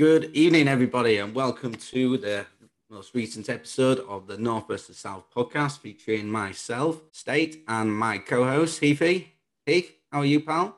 [0.00, 2.46] Good evening, everybody, and welcome to the
[2.88, 8.44] most recent episode of the North versus South podcast featuring myself, State, and my co
[8.44, 9.26] host, Heathy.
[9.66, 10.74] Heath, how are you, pal?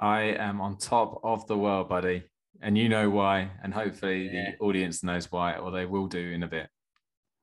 [0.00, 2.24] I am on top of the world, buddy.
[2.60, 3.52] And you know why.
[3.62, 4.50] And hopefully Yeah.
[4.50, 6.68] the audience knows why, or they will do in a bit.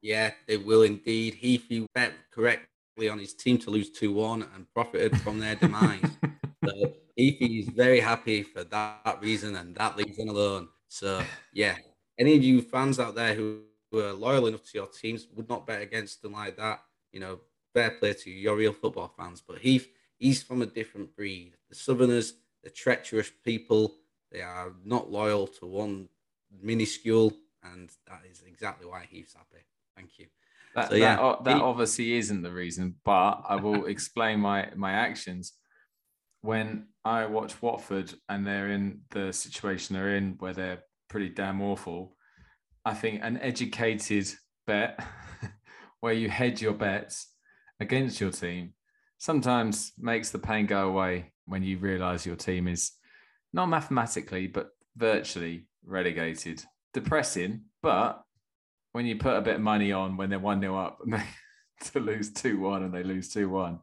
[0.01, 1.35] Yeah, they will indeed.
[1.35, 6.17] Heath, bet correctly on his team to lose 2 1 and profited from their demise.
[6.65, 10.67] So is very happy for that reason and that reason alone.
[10.87, 11.23] So,
[11.53, 11.75] yeah,
[12.17, 15.65] any of you fans out there who, were loyal enough to your teams would not
[15.65, 16.81] bet against them like that.
[17.13, 17.39] You know,
[17.73, 18.35] fair play to you.
[18.35, 19.41] You're real football fans.
[19.45, 19.87] But Heath,
[20.17, 21.53] he's from a different breed.
[21.69, 22.33] The Southerners,
[22.63, 23.95] the treacherous people,
[24.31, 26.09] they are not loyal to one
[26.61, 27.33] minuscule.
[27.63, 29.63] And that is exactly why Heath's happy.
[29.95, 30.27] Thank you.
[30.75, 34.69] That, So, yeah, that, that he- obviously isn't the reason, but I will explain my,
[34.75, 35.53] my actions.
[36.41, 41.61] When I watch Watford and they're in the situation they're in where they're pretty damn
[41.61, 42.15] awful,
[42.85, 44.29] I think an educated
[44.65, 44.99] bet
[45.99, 47.27] where you hedge your bets
[47.79, 48.73] against your team
[49.17, 52.91] sometimes makes the pain go away when you realize your team is
[53.53, 56.63] not mathematically, but virtually relegated.
[56.93, 58.23] Depressing, but
[58.91, 61.23] when you put a bit of money on when they're 1 0 up and they
[61.91, 63.79] to lose 2 1 and they lose 2 1,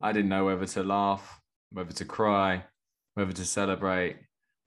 [0.00, 1.40] I didn't know whether to laugh,
[1.72, 2.64] whether to cry,
[3.14, 4.16] whether to celebrate,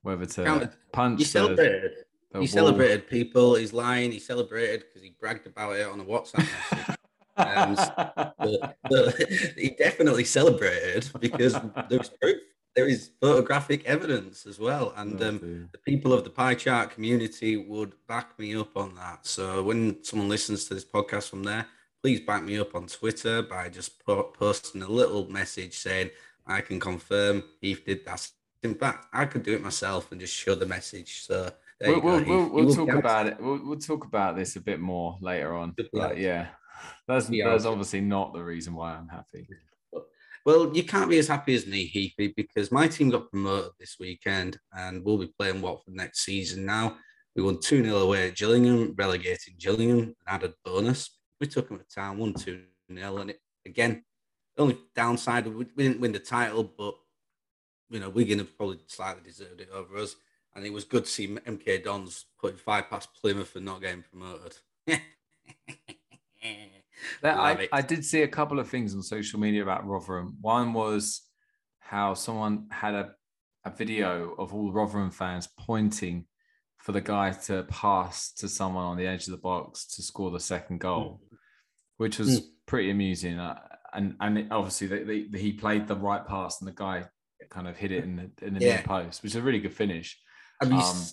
[0.02, 0.70] whether to Counted.
[0.92, 1.20] punch.
[1.20, 1.92] You celebrated.
[2.32, 2.48] the he wall.
[2.48, 3.56] celebrated people.
[3.56, 4.12] He's lying.
[4.12, 6.96] He celebrated because he bragged about it on a WhatsApp message.
[7.38, 7.76] Um,
[8.40, 9.16] But- but
[9.58, 11.58] he definitely celebrated because
[11.90, 12.38] there's proof.
[12.76, 16.90] There is photographic evidence as well, and Oh, um, the people of the pie chart
[16.92, 19.26] community would back me up on that.
[19.26, 21.66] So when someone listens to this podcast from there,
[22.04, 26.10] please back me up on Twitter by just po- posting a little message saying
[26.48, 28.28] I can confirm Heath did that.
[28.64, 31.22] In fact, I could do it myself and just show the message.
[31.26, 33.38] So there we'll, you go, we'll, we'll, we'll talk about it.
[33.40, 35.76] We'll, talk about this a bit more later on.
[36.16, 36.48] Yeah,
[37.08, 37.50] that's, Yeah.
[37.50, 39.48] that's obviously not the reason why I'm happy.
[40.46, 43.98] Well, you can't be as happy as me, Heathy, because my team got promoted this
[44.00, 46.98] weekend and we'll be playing Watford next season now.
[47.36, 51.18] We won 2 0 away at Gillingham, relegating Gillingham, and added bonus.
[51.42, 52.62] We took them to town, 1 2
[52.94, 53.18] 0.
[53.18, 54.04] And it, again,
[54.58, 56.96] only downside, we didn't win the title, but,
[57.90, 60.16] you know, Wigan have probably slightly deserved it over us.
[60.56, 64.04] And it was good to see MK Dons putting five past Plymouth and not getting
[64.04, 64.58] promoted.
[67.22, 67.68] That, I.
[67.72, 70.38] I did see a couple of things on social media about Rotherham.
[70.42, 71.22] One was
[71.80, 73.12] how someone had a,
[73.64, 76.26] a video of all Rotherham fans pointing
[76.78, 80.32] for the guy to pass to someone on the edge of the box to score
[80.32, 81.38] the second goal, mm.
[81.98, 82.46] which was mm.
[82.66, 83.40] pretty amusing.
[83.96, 87.06] And and it- obviously, they, they, he played the right pass and the guy
[87.50, 88.76] kind of hit it in the, in the Yeah.
[88.76, 90.18] near post, which is a really good finish.
[90.62, 91.04] Have you, Um,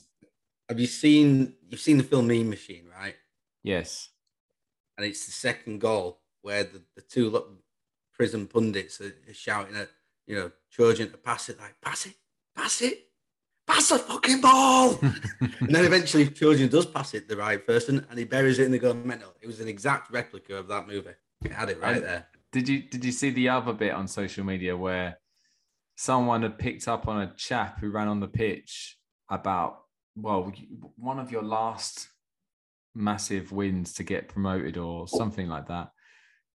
[0.68, 3.16] have you seen you've seen the film Mean Machine, right?
[3.62, 4.08] Yes.
[4.96, 7.58] and it's the second goal where the, the two
[8.14, 9.88] prison pundits are, are shouting at
[10.26, 12.14] you know Trojan to pass it like pass it,
[12.56, 13.06] pass it,
[13.66, 14.98] pass the fucking ball,
[15.60, 18.72] and then eventually Trojan does pass it the right person and he buries it in
[18.72, 18.94] the goal.
[18.94, 19.34] Mental.
[19.40, 21.10] It was an exact replica of that movie.
[21.44, 22.26] It had it right And- there.
[22.52, 25.18] Did you did you see the other bit on social media where
[25.96, 28.98] someone had picked up on a chap who ran on the pitch
[29.30, 29.78] about
[30.16, 30.52] well
[30.96, 32.08] one of your last
[32.94, 35.88] massive wins to get promoted or something like that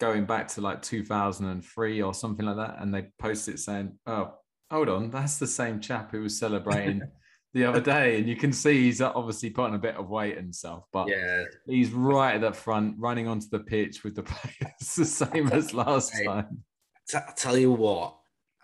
[0.01, 4.33] going back to like 2003 or something like that and they posted it saying oh
[4.71, 7.01] hold on that's the same chap who was celebrating
[7.55, 10.55] the other day and you can see he's obviously putting a bit of weight and
[10.55, 14.95] stuff but Yeah, He's right at the front, running onto the pitch with the players,
[14.97, 16.27] the same as last Right.
[16.27, 16.65] time.
[17.09, 18.17] T- I tell you what,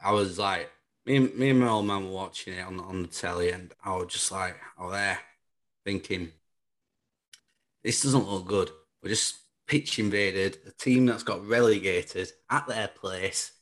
[0.04, 0.68] I was like,
[1.06, 3.72] me, and- me and my old man were watching it on, on the telly, and
[3.84, 5.18] I was just like, oh, there,
[5.84, 6.32] thinking,
[7.84, 8.70] this doesn't look good.
[9.03, 9.36] We're just
[9.66, 13.53] pitch invaded, a team that's got relegated at their place.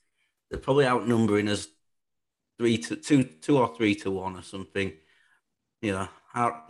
[0.50, 1.68] They're probably outnumbering us
[2.58, 4.92] three to two, two or three to one or something.
[5.80, 6.64] You know, our,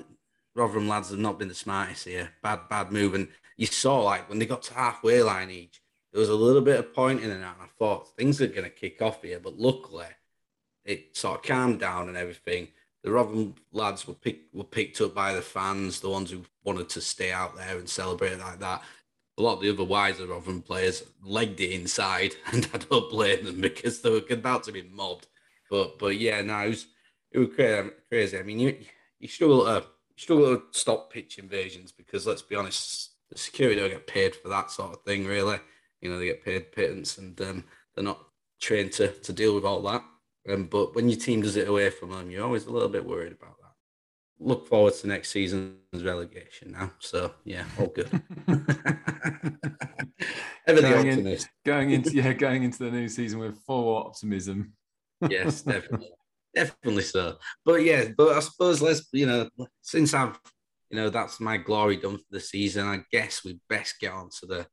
[0.55, 2.31] Rotherham lads have not been the smartest here.
[2.43, 3.15] Bad, bad move.
[3.15, 5.81] And you saw like when they got to halfway line each,
[6.13, 9.01] there was a little bit of pointing and I thought things are going to kick
[9.01, 9.41] off here.
[9.41, 10.07] But luckily,
[10.85, 12.69] it sort of calmed down and everything.
[13.05, 16.89] The Rotherham lads were picked were picked up by the fans, the ones who wanted
[16.91, 18.83] to stay out there and celebrate like that.
[19.37, 23.45] A lot of the other wiser Rotherham players legged it inside, and I don't blame
[23.45, 25.29] them because they were about to be mobbed.
[25.71, 26.87] But but yeah, no, it was
[27.31, 28.39] it was crazy.
[28.39, 28.77] I mean, you
[29.21, 33.81] you struggle to you struggle to stop pitch invasions because let's be honest, the security
[33.81, 35.27] don't get paid for that sort of thing.
[35.27, 35.59] Really,
[36.01, 38.25] you know, they get paid pittance, and um, they're not
[38.61, 40.03] trained to to deal with all that.
[40.49, 43.05] Um, but when your team does it away from them, you're always a little bit
[43.05, 43.73] worried about that.
[44.41, 46.91] look forward to next season's relegation now.
[47.01, 48.09] So yeah, all good.
[50.67, 54.73] Ever the Going in- Going into yeah, going into the new season with full optimism.
[55.29, 56.11] yes, definitely,
[56.65, 57.37] definitely so.
[57.65, 59.49] But yeah, but I suppose let's you know
[59.83, 60.39] since I've
[60.91, 62.87] you know that's my glory done for the season.
[62.87, 64.67] I guess we best get on to the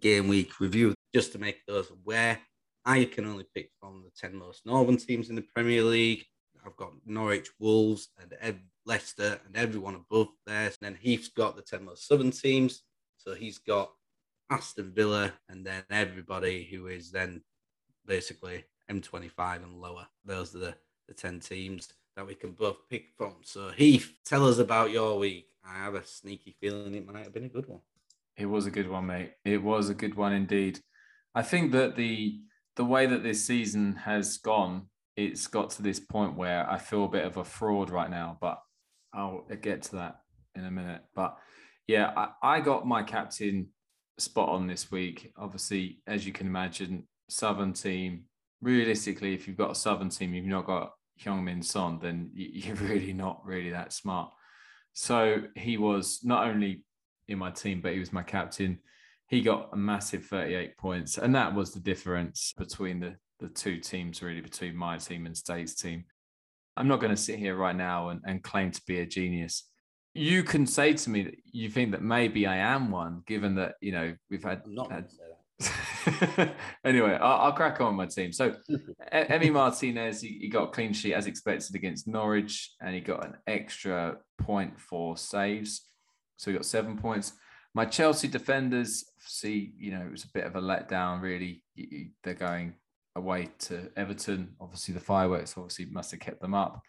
[0.00, 2.38] game week review just to make those aware.
[2.84, 6.24] I can only pick from the ten most northern teams in the Premier League.
[6.64, 10.66] I've got Norwich, Wolves, and Ev- Leicester, and everyone above there.
[10.66, 12.82] And then Heath's got the ten most southern teams,
[13.16, 13.90] so he's got
[14.50, 17.42] Aston Villa, and then everybody who is then
[18.06, 20.06] basically M25 and lower.
[20.24, 20.74] Those are the,
[21.10, 23.34] the 10 teams that we can both pick from.
[23.42, 25.48] So, Heath, tell us about your week.
[25.68, 27.80] I have a sneaky feeling it might have been a good one.
[28.36, 29.32] It was a good one, mate.
[29.44, 30.78] It was a good one indeed.
[31.34, 32.40] I think that the
[32.76, 34.86] the way that this season has gone,
[35.16, 38.38] it's got to this point where I feel a bit of a fraud right now,
[38.40, 38.62] but
[39.12, 40.20] I'll get to that
[40.54, 41.02] in a minute.
[41.14, 41.36] But
[41.88, 43.68] yeah, I, I got my captain
[44.18, 45.32] spot on this week.
[45.36, 48.24] Obviously, as you can imagine, Southern team.
[48.62, 50.92] Realistically, if you've got a Southern team, you've not got
[51.22, 54.32] Heung-min Son, then you- you're really not really that smart.
[54.92, 56.84] So he was not only
[57.28, 58.78] in my team, but he was my captain.
[59.28, 63.78] He got a massive 38 points, and that was the difference between the the two
[63.78, 66.04] teams, really, between my team and State's team.
[66.76, 69.64] I'm not going to sit here right now and, and claim to be a genius.
[70.14, 73.74] You can say to me that you think that maybe I am one, given that
[73.80, 74.62] you know we've had.
[74.64, 75.39] I'm not going had to say that.
[76.84, 78.32] anyway, I'll, I'll crack on with my team.
[78.32, 78.76] So, E-
[79.12, 83.24] Emi Martinez, he, he got a clean sheet as expected against Norwich, and he got
[83.24, 85.82] an extra point for saves.
[86.36, 87.32] So he got seven points.
[87.74, 91.62] My Chelsea defenders, see, you know, it was a bit of a letdown, really.
[92.24, 92.74] They're going
[93.14, 94.54] away to Everton.
[94.60, 96.80] Obviously, the fireworks obviously must have kept them up.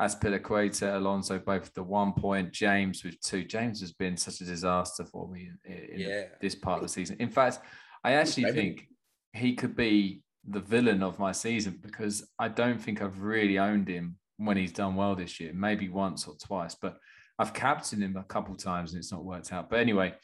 [0.00, 2.50] Azpilicueta, Alonso, both the one point.
[2.52, 3.44] James with two.
[3.44, 6.22] James has been such a disaster for me in, in Yeah.
[6.40, 7.16] this part of the season.
[7.20, 7.60] In fact,
[8.04, 8.56] I actually Maybe.
[8.56, 8.88] think
[9.32, 13.88] he could be the villain of my season because I don't think I've really owned
[13.88, 15.52] him when he's done well this year.
[15.54, 16.98] Maybe once or twice, but
[17.38, 19.70] I've captained him a couple times and it's not worked out.
[19.70, 20.14] But anyway,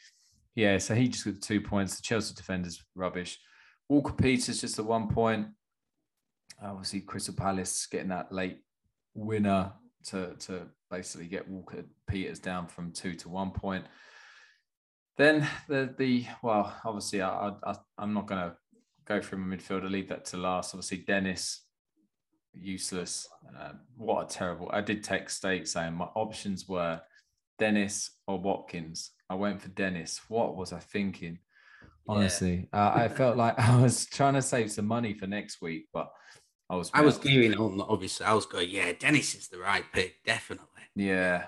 [0.55, 0.77] yeah.
[0.77, 1.95] So he just got two points.
[1.95, 3.39] The Chelsea defenders rubbish.
[3.87, 5.47] Walker Peters just a one point.
[6.61, 8.59] Obviously, Crystal Palace getting that late
[9.15, 9.71] winner
[10.07, 13.85] to to basically get Walker Peters down from two to one point.
[15.19, 18.55] Then the the well, obviously I, I I'm not going to
[19.05, 19.91] go through my midfielder.
[19.91, 20.73] Leave that to last.
[20.73, 21.65] Obviously Dennis,
[22.53, 23.27] useless.
[23.59, 24.69] Uh, what a terrible.
[24.71, 27.01] I did text State saying my options were
[27.59, 29.11] Dennis or Watkins.
[29.29, 30.21] I went for Dennis.
[30.29, 31.39] What was I thinking?
[32.07, 35.89] Honestly, uh, I felt like I was trying to save some money for next week,
[35.93, 36.09] but
[36.69, 36.91] I was.
[36.93, 38.25] I was gearing on, obviously.
[38.25, 40.65] I was going, yeah, Dennis is the right pick, definitely.
[40.95, 41.47] Yeah,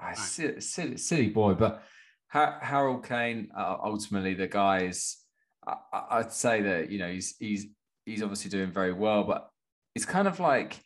[0.00, 1.52] I silly, silly, silly boy.
[1.52, 1.82] But
[2.30, 5.18] Harold Kane, uh, ultimately, the guys.
[5.66, 5.76] I,
[6.10, 7.66] I'd say that you know he's he's
[8.06, 9.50] he's obviously doing very well, but
[9.94, 10.80] it's kind of like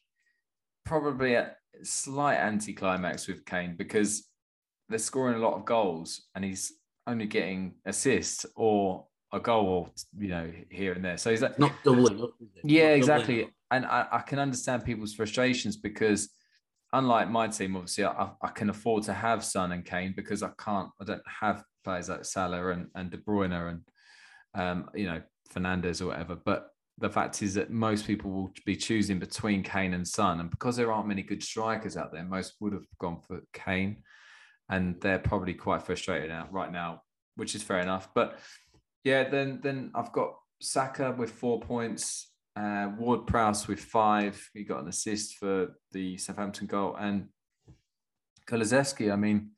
[0.85, 1.53] probably a
[1.83, 4.29] slight anticlimax with Kane because
[4.89, 6.73] they're scoring a lot of goals and he's
[7.07, 11.17] only getting assists or a goal or you know here and there.
[11.17, 12.31] So he's like Not doubling up,
[12.63, 13.49] yeah, Not exactly.
[13.71, 16.29] And I, I can understand people's frustrations because,
[16.95, 20.51] unlike my team, obviously, I, I can afford to have Son and Kane because I
[20.59, 23.81] can't, I don't have players like Salah and, and De Bruyne and,
[24.55, 25.21] um, you know,
[25.53, 26.37] Fernandes or whatever.
[26.37, 30.41] But the fact is that most people will be choosing between Kane and Son.
[30.41, 34.03] And because there aren't many good strikers out there, most would have gone for Kane.
[34.69, 37.03] And they're probably quite frustrated out right now,
[37.35, 38.09] which is fair enough.
[38.15, 38.39] But
[39.03, 44.49] yeah, then then I've got Saka with four points, uh, Ward Prowse with five.
[44.55, 47.29] He got an assist for the Southampton goal, and
[48.49, 49.13] Kulusevski.
[49.13, 49.51] I mean,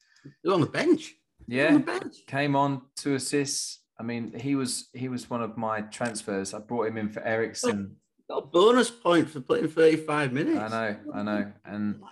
[0.42, 1.14] You're on the bench.
[1.46, 2.16] Yeah, on the bench.
[2.26, 3.80] came on two assists.
[3.98, 6.54] I mean, he was he was one of my transfers.
[6.54, 7.96] I brought him in for Eriksen.
[8.28, 10.58] Got a bonus point for playing 35 minutes.
[10.58, 12.02] I know, I know, and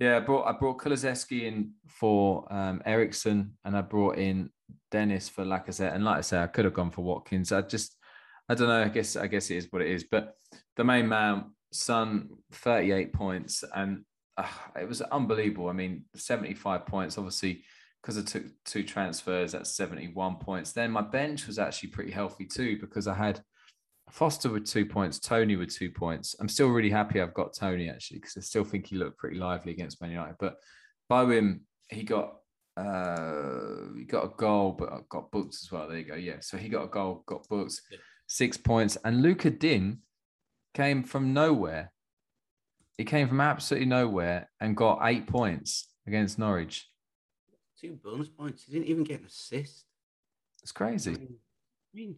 [0.00, 4.50] yeah, I brought I brought Kulusevski in for um, Eriksen, and I brought in
[4.90, 5.94] Dennis for Lacazette.
[5.94, 7.52] And like I say, I could have gone for Watkins.
[7.52, 7.95] I just,
[8.48, 8.82] I don't know.
[8.82, 10.04] I guess I guess it is what it is.
[10.04, 10.34] But
[10.76, 14.04] the main man, Son, thirty eight points, and
[14.36, 14.46] uh,
[14.80, 15.68] it was unbelievable.
[15.68, 17.64] I mean, seventy five points, obviously.
[18.02, 20.70] Because I took two transfers, that's 71 points.
[20.70, 23.40] Then my bench was actually pretty healthy too, because I had
[24.10, 26.36] Foster with two points, Toney with two points.
[26.38, 29.36] I'm still really happy I've got Toney actually because I still think he looked pretty
[29.36, 30.36] lively against Man United.
[30.38, 30.56] But
[31.08, 32.36] Bowen, he got
[32.76, 35.88] uh he got a goal, but got booked as well.
[35.88, 36.14] There you go.
[36.14, 37.98] Yeah, so he got a goal, got booked, Yeah.
[38.26, 39.98] Six points, and Luca Digne
[40.74, 41.92] came from nowhere.
[42.98, 45.88] He came from absolutely nowhere and got eight points.
[46.06, 46.88] against Norwich.
[47.80, 48.64] Two bonus points.
[48.64, 49.84] He didn't even get an assist.
[50.62, 51.12] It's crazy.
[51.12, 52.16] I mean,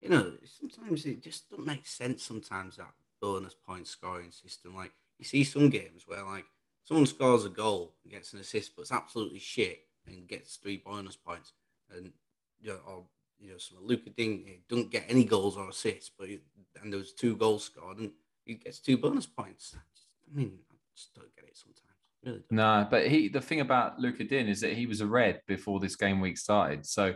[0.00, 2.22] you know, sometimes it just doesn't make sense.
[2.22, 6.44] Sometimes that bonus point scoring system, like you see some games where like
[6.84, 10.82] someone scores a goal and gets an assist, but it's absolutely shit and gets three
[10.84, 11.52] bonus points,
[11.94, 12.12] and
[12.60, 13.04] you know, or
[13.38, 16.40] you know, some Lucas Digne don't get any goals or assists, but he,
[16.82, 18.10] and there was two goals scored and
[18.44, 19.76] he gets two bonus points.
[19.76, 21.82] I mean, I just don't get it sometimes.
[22.24, 22.42] Really.
[22.50, 25.78] No, but he the thing about Luca Digne is that he was a red before
[25.80, 26.84] this game week started.
[26.86, 27.14] So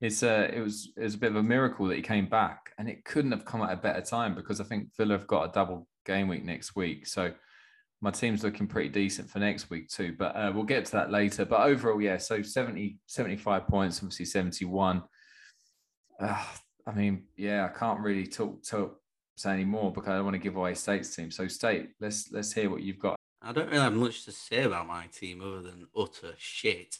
[0.00, 2.72] it's uh it was it was a bit of a miracle that he came back
[2.78, 5.48] and it couldn't have come at a better time because I think Villa have got
[5.48, 7.06] a double game week next week.
[7.06, 7.32] So
[8.04, 10.14] my team's looking pretty decent for next week too.
[10.18, 11.46] But uh, we'll get to that later.
[11.46, 15.02] But overall, yeah, so 70, 75 points, obviously 71.
[16.20, 16.44] Uh,
[16.86, 19.00] I mean, yeah, I can't really talk talk
[19.36, 21.30] say any more because I don't want to give away State's team.
[21.30, 23.16] So State, let's let's hear what you've got.
[23.42, 26.96] I don't really have much to say about my team other than utter shit.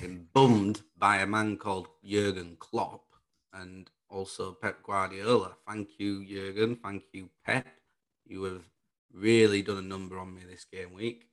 [0.00, 3.04] Been bummed by a man called Jurgen Klopp
[3.52, 5.56] and also Pep Guardiola.
[5.66, 6.76] Thank you, Jurgen.
[6.76, 7.66] Thank you, Pep.
[8.26, 8.64] You have
[9.12, 11.24] really done a number on me this game week.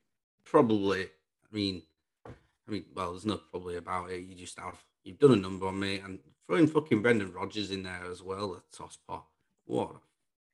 [0.45, 1.83] Probably, I mean,
[2.25, 4.21] I mean, well, there's no probably about it.
[4.21, 7.83] You just have you've done a number on me, and throwing fucking Brendan Rodgers in
[7.83, 9.25] there as well, the toss pot.
[9.65, 9.99] What a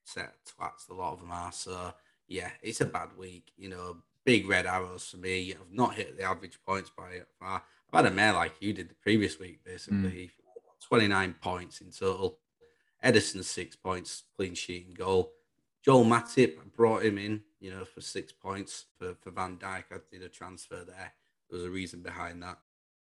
[0.04, 1.52] set of twats a lot of them are.
[1.52, 1.94] So
[2.28, 3.52] yeah, it's a bad week.
[3.56, 5.52] You know, big red arrows for me.
[5.52, 7.62] I've not hit the average points by far.
[7.92, 10.30] I've had a mare like you did the previous week, basically.
[10.30, 10.30] Mm.
[10.88, 12.38] 29 points in total.
[13.04, 15.32] Ederson six points, clean sheet and goal.
[15.84, 19.84] Joel Matip, I brought him in, you know, for six points for, for Van Dijk.
[19.90, 21.12] I did a transfer there.
[21.50, 22.58] There was a reason behind that.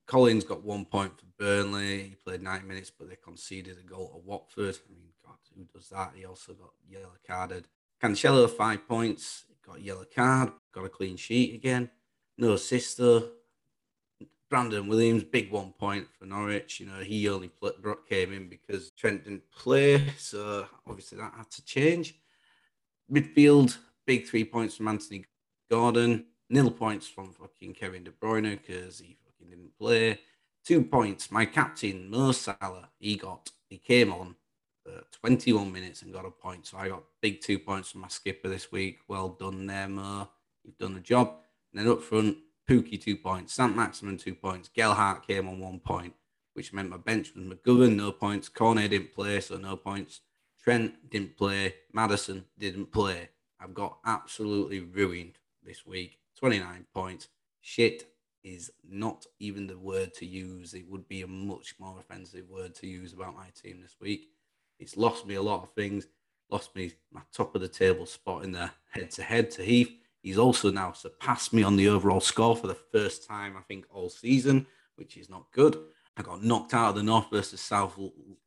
[0.06, 2.02] Collins got one point for Burnley.
[2.02, 4.78] He played 90 minutes, but they conceded a goal to Watford.
[4.88, 6.12] I mean, God, who does that?
[6.14, 7.66] He also got yellow carded.
[8.02, 11.90] Cancelo, five points, got a yellow card, got a clean sheet again.
[12.38, 13.22] No sister.
[14.48, 16.78] Brandon Williams, big one point for Norwich.
[16.78, 17.50] You know, he only
[18.08, 20.06] came in because Trent didn't play.
[20.18, 22.14] So obviously that had to change.
[23.12, 25.24] Midfield, big three points from Anthony
[25.68, 26.26] Gordon.
[26.48, 29.16] Nil points from fucking Kevin De Bruyne because he
[29.56, 30.20] didn't play.
[30.64, 31.30] Two points.
[31.30, 34.36] My captain, Mo Salah, he got, he came on
[35.12, 36.66] 21 minutes and got a point.
[36.66, 39.00] So I got big two points from my skipper this week.
[39.08, 40.28] Well done there, Mo.
[40.64, 41.34] You've done the job.
[41.72, 46.14] And then up front, Pukki two points, Saint-Maximin two points, Gelhardt came on one point,
[46.54, 48.48] which meant my bench was McGovern, no points.
[48.48, 50.20] Cornet didn't play, so no points.
[50.62, 51.74] Trent didn't play.
[51.92, 53.28] Maddison didn't play.
[53.60, 56.18] I've got absolutely ruined this week.
[56.38, 57.28] 29 points.
[57.60, 58.06] Shit
[58.46, 60.72] is not even the word to use.
[60.72, 64.28] It would be a much more offensive word to use about my team this week.
[64.78, 66.06] It's lost me a lot of things.
[66.48, 69.90] Lost me my top of the table spot in the head to head to Heath.
[70.22, 73.84] He's also now surpassed me on the overall score for the first time, I think,
[73.90, 75.76] all season, which is not good.
[76.16, 77.98] I got knocked out of the North versus South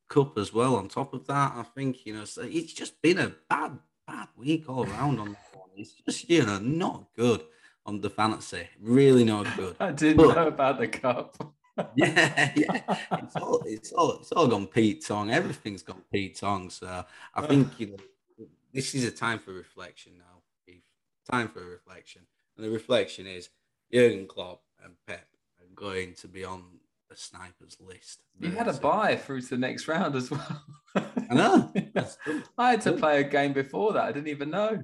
[0.08, 0.78] Cup as well.
[0.78, 3.78] On top of that, I think you know, so it's just been a bad,
[4.08, 5.70] bad week all around on one.
[5.76, 7.42] It's just you know not good
[7.86, 9.76] on the fantasy, really not good.
[9.80, 11.36] I didn't but, know about the cup.
[11.96, 12.82] yeah, yeah.
[13.14, 15.32] It's all, it's all, it's all gone Pete Tong.
[15.32, 16.70] Everything's gone Pete Tong.
[16.70, 17.06] So
[17.36, 20.42] I think you know, this is a time for reflection now.
[20.66, 20.84] Keith.
[21.32, 22.24] Time for reflection,
[22.56, 23.50] and the reflection is
[23.94, 25.28] Jurgen Klopp and Pep
[25.60, 26.64] are going to be on
[27.10, 28.22] the snipers list.
[28.40, 30.64] You had a buy through to the next round as well.
[30.96, 31.74] I know.
[32.58, 34.04] I had to play a game before that.
[34.04, 34.84] I didn't even know.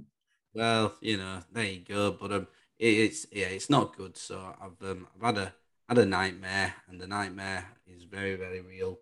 [0.54, 2.12] Well, you know, there you go.
[2.12, 2.48] But um,
[2.80, 4.18] it's yeah, it's not good.
[4.18, 5.54] So I've um, I've had a
[5.88, 9.00] had a nightmare, and the nightmare is very very real,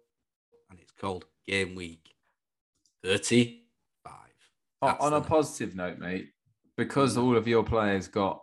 [0.69, 2.15] and it's called Game Week
[3.03, 3.63] Thirty
[4.03, 4.97] Five.
[4.99, 6.29] On a positive note, mate,
[6.77, 8.41] because all of your players got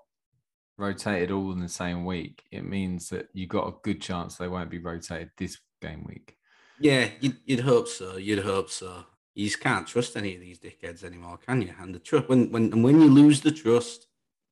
[0.79, 4.49] rotated all in the same week, it means that you got a good chance they
[4.49, 6.37] won't be rotated this game week.
[6.81, 8.17] Yeah, you'd, you'd hope so.
[8.17, 9.05] You'd hope so.
[9.35, 11.75] You just can't trust any of these dickheads anymore, can you?
[11.79, 14.07] And the trust when when and when you lose the trust,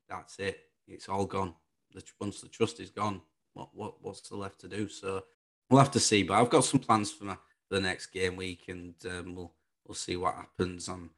[0.09, 0.68] that's it.
[0.89, 1.55] It's all gone.
[1.95, 3.21] The, once the trust is gone,
[3.55, 4.89] what what what's left to do?
[4.89, 5.25] So
[5.71, 6.23] we'll have to see.
[6.23, 9.53] But I've got some plans for my for the next game week, and um, we'll
[9.87, 10.89] we'll see what happens.
[10.89, 11.11] I'm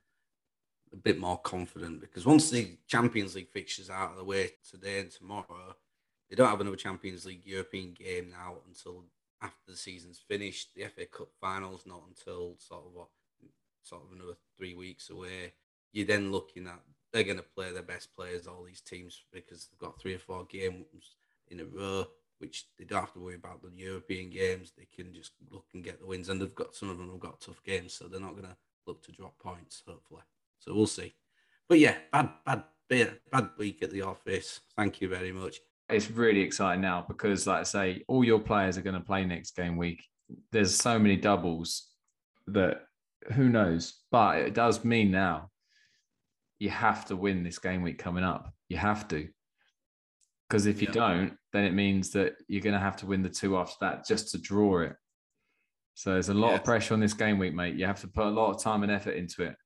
[0.93, 5.01] a bit more confident because once the Champions League fixtures out of the way today
[5.01, 5.77] and tomorrow,
[6.29, 9.05] they don't have another Champions League European game now until
[9.43, 10.75] after the season's finished.
[10.75, 13.09] The FA Cup finals not until sort of what
[13.83, 15.55] sort of another three weeks away.
[15.93, 16.81] You're then looking at
[17.13, 20.19] they're going to play their best players, all these teams, because they've got three or
[20.19, 21.17] four games
[21.49, 22.07] in a row,
[22.39, 24.73] which they don't have to worry about the European games.
[24.77, 27.21] They can just look and get the wins, and they've got some of them have
[27.21, 29.83] got tough games, so they're not going to look to drop points.
[29.87, 30.23] Hopefully,
[30.59, 31.15] so we'll see.
[31.69, 32.65] But yeah, bad, bad,
[33.31, 34.61] bad week at the office.
[34.77, 35.59] Thank you very much.
[35.89, 39.25] it's really exciting now because, like I say, all your players are going to play
[39.25, 40.03] next game week.
[40.53, 41.89] There's so many doubles
[42.47, 42.83] that
[43.33, 45.51] who knows, but it does mean now
[46.61, 48.55] you have to win this game week coming up.
[48.69, 49.29] You have to.
[50.49, 50.95] Because if you yeah.
[50.95, 54.07] don't, then it means that you're going to have to win the two after that
[54.07, 54.95] just to draw it.
[55.95, 57.77] So there's a lot of pressure on this game week, mate.
[57.77, 59.57] You have to put a lot of time and effort into it.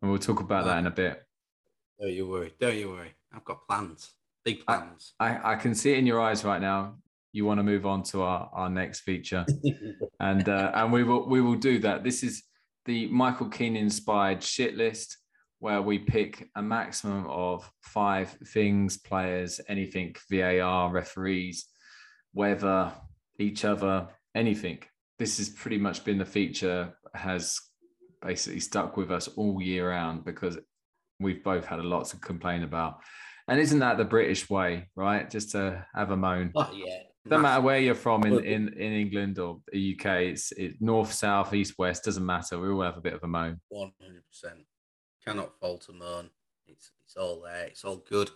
[0.00, 1.22] And we'll talk about that in a bit.
[1.98, 2.52] Don't you worry.
[2.60, 3.14] Don't you worry.
[3.32, 4.12] I've got plans.
[4.44, 5.14] Big plans.
[5.18, 6.96] I, I, I can see it in your eyes right now.
[7.32, 9.46] You want to move on to our, our next feature.
[10.20, 12.04] and uh, and we will we will do that.
[12.04, 12.42] This is
[12.84, 15.18] the Michael Keane inspired shit list
[15.58, 21.66] where we pick a maximum of five things, players, anything, VAR, referees,
[22.34, 22.92] weather,
[23.38, 24.78] each other, anything.
[25.18, 27.58] This has pretty much been the feature has
[28.20, 30.58] basically stuck with us all year round because
[31.20, 32.98] we've both had a lot to complain about.
[33.48, 35.30] And isn't that the British way, right?
[35.30, 36.50] Just to have a moan.
[36.54, 36.98] Oh, yeah.
[37.24, 41.12] No matter where you're from in, in, in England or the UK, it's it, north,
[41.12, 42.58] south, east, west, doesn't matter.
[42.58, 43.60] We all have a bit of a moan.
[43.72, 43.90] 100%.
[45.26, 46.30] Cannot fault a moan.
[46.66, 47.66] It's, it's all there.
[47.66, 48.30] It's all good.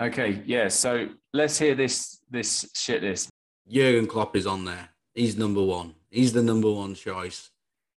[0.00, 0.68] Okay, yeah.
[0.68, 3.30] So let's hear this this shit list.
[3.68, 4.88] Jurgen Klopp is on there.
[5.14, 5.94] He's number one.
[6.10, 7.50] He's the number one choice.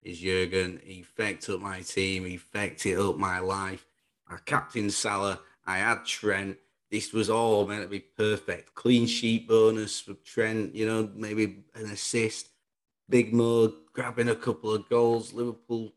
[0.03, 0.81] Is Jurgen?
[0.85, 2.25] He fecked up my team.
[2.25, 3.85] He fecked it up my life.
[4.29, 5.41] I captain Salah.
[5.67, 6.57] I had Trent.
[6.91, 8.75] This was all meant to be perfect.
[8.75, 10.75] Clean sheet bonus for Trent.
[10.75, 12.51] You know, maybe an assist.
[13.11, 15.33] Big Mo grabbing a couple of goals.
[15.33, 15.93] Liverpool,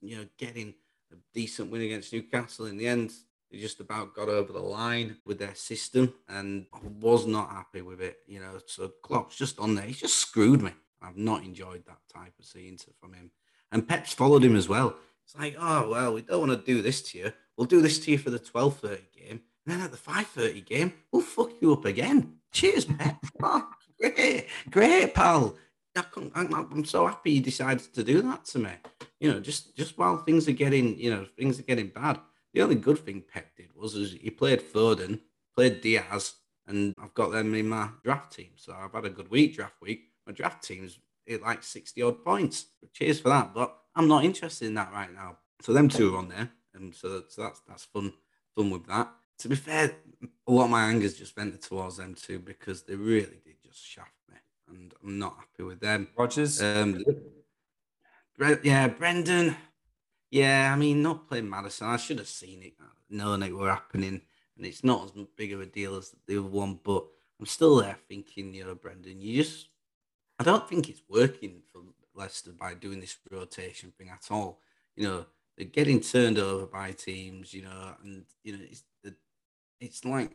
[0.00, 0.74] you know, getting
[1.12, 3.12] a decent win against Newcastle in the end.
[3.50, 7.82] They just about got over the line with their system, and I was not happy
[7.82, 8.18] with it.
[8.26, 9.84] You know, so Klopp's just on there.
[9.84, 10.72] He's just screwed me.
[11.00, 13.30] I've not enjoyed that type of scene from him.
[13.70, 14.96] And Pep's followed him as well.
[15.24, 17.32] It's like, oh well, we don't want to do this to you.
[17.56, 20.26] We'll do this to you for the twelve thirty game, and then at the five
[20.26, 22.38] thirty game, we'll fuck you up again.
[22.52, 23.16] Cheers, Pep.
[23.42, 23.68] oh,
[24.00, 25.56] great, great, pal.
[26.34, 28.70] I'm, I'm so happy you decided to do that to me.
[29.20, 32.20] You know, just just while things are getting, you know, things are getting bad.
[32.52, 35.20] The only good thing Pep did was he played Foden,
[35.54, 36.34] played Diaz,
[36.66, 38.50] and I've got them in my draft team.
[38.56, 40.10] So I've had a good week, draft week.
[40.26, 40.98] My draft team's
[41.30, 42.66] at like 60 odd points.
[42.92, 43.54] Cheers for that.
[43.54, 45.38] But I'm not interested in that right now.
[45.60, 46.50] So them two are on there.
[46.74, 48.12] And so, so that's that's fun
[48.54, 49.10] fun with that.
[49.38, 49.92] To be fair,
[50.46, 53.62] a lot of my anger is just vented towards them two because they really did
[53.64, 54.36] just shaft me.
[54.68, 56.08] And I'm not happy with them.
[56.16, 56.62] Rodgers.
[56.62, 57.04] Um,
[58.62, 59.56] yeah, Brendan.
[60.30, 61.88] Yeah, I mean, not playing Maddison.
[61.88, 62.74] I should have seen it,
[63.08, 64.20] knowing it were happening.
[64.56, 67.04] And it's not as big of a deal as the other one, but
[67.38, 69.68] I'm still there thinking, you know, Brendan, you just
[70.38, 71.82] I don't think it's working for
[72.14, 74.60] Leicester by doing this rotation thing at all.
[74.96, 77.52] You know, they're getting turned over by teams.
[77.52, 78.82] You know, and you know it's
[79.80, 80.32] it's like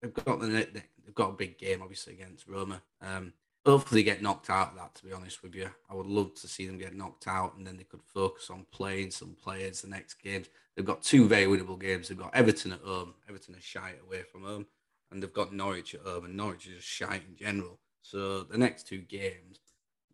[0.00, 2.82] they've got the they've got a big game obviously against Roma.
[3.00, 3.32] Um,
[3.68, 4.94] hopefully get knocked out of that.
[4.94, 7.66] To be honest with you, I would love to see them get knocked out, and
[7.66, 10.48] then they could focus on playing some players the next games.
[10.74, 12.08] They've got two very winnable games.
[12.08, 13.14] They've got Everton at home.
[13.28, 14.66] Everton are shite away from home,
[15.10, 17.78] and they've got Norwich at home, and Norwich is just in general.
[18.00, 19.60] So the next two games,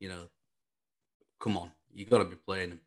[0.01, 0.29] you know,
[1.39, 2.81] come on, you got to be playing them.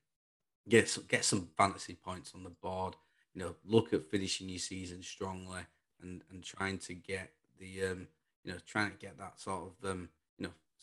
[0.68, 2.96] Get some, get some fantasy points on the board.
[3.34, 5.62] You know, look at finishing your season strongly
[6.02, 8.08] and and trying to get the um,
[8.44, 10.10] you know, trying to get that sort of um,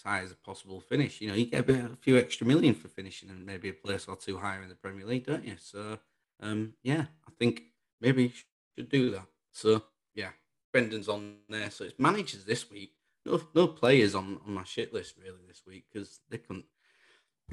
[0.03, 1.21] high as a possible finish.
[1.21, 3.75] You know, you get a, bit, a few extra million for finishing and maybe a
[3.75, 5.57] place or two higher in the Premier League, don't you?
[5.59, 5.99] So,
[6.41, 7.63] um, yeah, I think
[8.01, 8.33] maybe you
[8.77, 9.27] should do that.
[9.53, 9.83] So,
[10.15, 10.31] yeah,
[10.73, 11.71] Brendan's on there.
[11.71, 15.63] So it's managers this week no no players on, on my shit list really this
[15.67, 16.67] week because they couldn't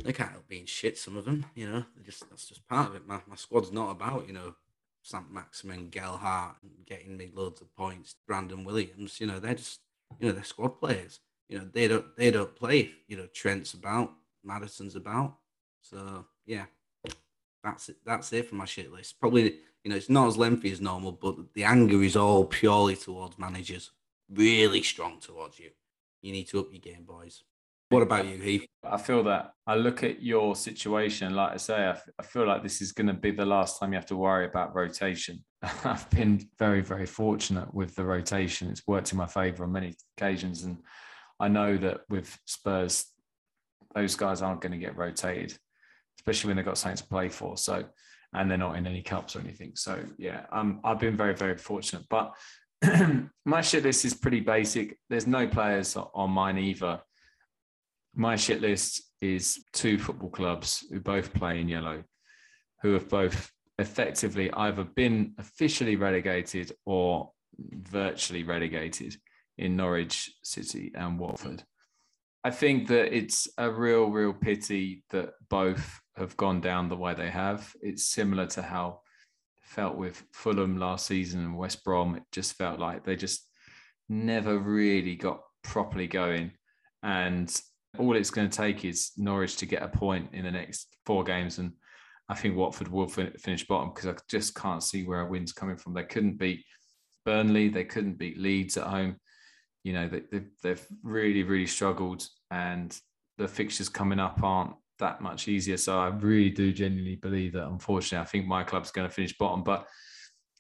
[0.04, 0.98] they can't help being shit.
[0.98, 3.08] Some of them, you know, just that's just part of it.
[3.08, 4.56] My my squad's not about you know
[5.04, 8.16] Saint-Maximin, Gelhardt, getting me loads of points.
[8.28, 9.82] Brandon Williams, you know, they're just
[10.20, 11.20] you know they're squad players.
[11.52, 12.92] You know they don't they don't play.
[13.08, 14.12] You know Trent's about,
[14.42, 15.36] Maddison's about.
[15.82, 16.66] So yeah,
[17.62, 17.98] that's it.
[18.06, 19.20] That's it for my shit list.
[19.20, 22.96] Probably you know it's not as lengthy as normal, but the anger is all purely
[22.96, 23.92] towards managers
[24.34, 25.72] really strong towards you.
[26.22, 27.44] You need to up your game, boys.
[27.90, 28.66] What about you, Heath?
[28.86, 32.48] I feel that I look at your situation, like I say, I, f- I feel
[32.48, 35.44] like this is going to be the last time you have to worry about rotation.
[35.84, 38.70] I've been very, very fortunate with the rotation.
[38.70, 40.64] It's worked in my favour on many occasions.
[40.64, 40.78] And
[41.42, 43.08] I know that with Spurs,
[43.96, 45.58] those guys aren't going to get rotated,
[46.20, 47.58] especially when they've got something to play for.
[47.58, 47.84] So,
[48.34, 49.72] and they're not in any cups or anything.
[49.76, 52.06] So, yeah, um, I've been very, very fortunate.
[52.10, 52.34] But
[53.46, 54.98] my shit list is pretty basic.
[55.10, 57.02] There's no players on mine either.
[58.16, 62.04] My shit list is two football clubs who both play in yellow,
[62.84, 69.16] who have both effectively either been officially relegated or virtually relegated.
[69.62, 71.64] In Norwich City and Watford.
[72.44, 77.14] I think that it's a real, real pity that both have gone down the way
[77.14, 77.74] they have.
[77.82, 79.02] It's similar to how
[79.62, 82.16] felt with Fulham last season and West Brom.
[82.16, 83.48] It just felt like they just
[84.10, 86.52] never really got properly going.
[87.04, 87.56] And
[88.00, 91.24] all it's going to take is Norwich to get a point in the next four
[91.24, 91.60] games.
[91.60, 91.74] And
[92.28, 95.54] I think Watford will fin- finish bottom because I just can't see where a win's
[95.54, 95.94] coming from.
[95.94, 96.66] They couldn't beat
[97.24, 99.18] Burnley, they couldn't beat Leeds at home.
[99.84, 102.28] You know, they, they've, really, really struggled.
[102.52, 102.96] And
[103.38, 105.78] the fixtures coming up aren't that much easier.
[105.78, 109.38] So I really do genuinely believe that, unfortunately, I think my club's going to finish
[109.38, 109.64] bottom.
[109.64, 109.88] But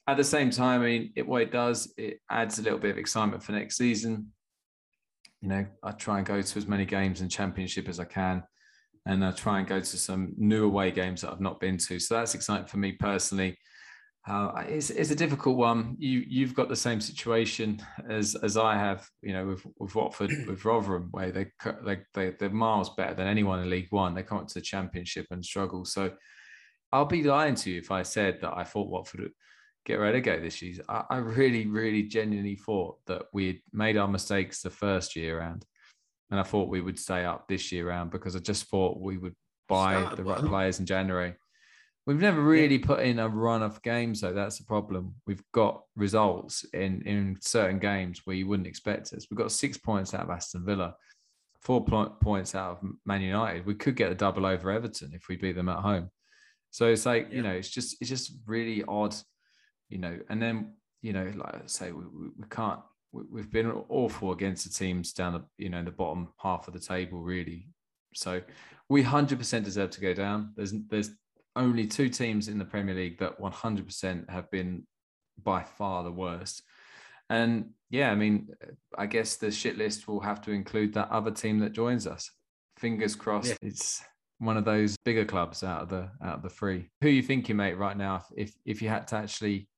[0.07, 2.91] at the same time, I mean, it, what it does, it adds a little bit
[2.91, 4.31] of excitement for next season.
[5.41, 8.43] You know, I try and go to as many games in Championship as I can,
[9.05, 11.99] and I try and go to some new away games that I've not been to.
[11.99, 13.57] So that's exciting for me personally.
[14.27, 15.95] Uh, it's, it's a difficult one.
[15.97, 19.07] You you've got the same situation as as I have.
[19.21, 21.47] You know, with, with Watford, with Rotherham, where they
[21.83, 24.13] they they they're miles better than anyone in League One.
[24.13, 25.85] They come up to the Championship and struggle.
[25.85, 26.11] So
[26.91, 29.31] I'll be lying to you if I said that I thought Watford would
[29.85, 30.75] get relegated this year.
[30.87, 35.65] I, I really, really, genuinely thought that we'd made our mistakes the first year round,
[36.29, 39.17] and I thought we would stay up this year round because I just thought we
[39.17, 39.35] would
[39.67, 41.33] buy the right players in January.
[42.07, 42.85] We've never really yeah.
[42.85, 44.33] put in a run of games, though.
[44.33, 45.13] That's the problem.
[45.27, 49.27] We've got results in in certain games where you wouldn't expect us.
[49.29, 50.95] We've got six points out of Aston Villa,
[51.61, 53.65] four points out of Man United.
[53.65, 56.09] We could get a double over Everton if we beat them at home.
[56.71, 57.35] So it's like yeah.
[57.35, 59.15] you know, it's just it's just really odd,
[59.89, 60.17] you know.
[60.29, 62.79] And then you know, like I say, we, we, we can't.
[63.13, 66.73] We, have been awful against the teams down the you know the bottom half of
[66.73, 67.67] the table, really.
[68.15, 68.41] So
[68.89, 70.53] we hundred percent deserve to go down.
[70.55, 71.11] There's there's
[71.55, 74.85] only two teams in the Premier League that 100% have been
[75.41, 76.63] by far the worst.
[77.29, 78.49] And yeah, I mean,
[78.97, 82.29] I guess the shit list will have to include that other team that joins us.
[82.77, 83.69] Fingers crossed, yeah.
[83.69, 84.03] it's
[84.39, 86.89] one of those bigger clubs out of the out of the three.
[87.01, 88.23] Who are you thinking, mate, right now?
[88.35, 89.69] If if you had to actually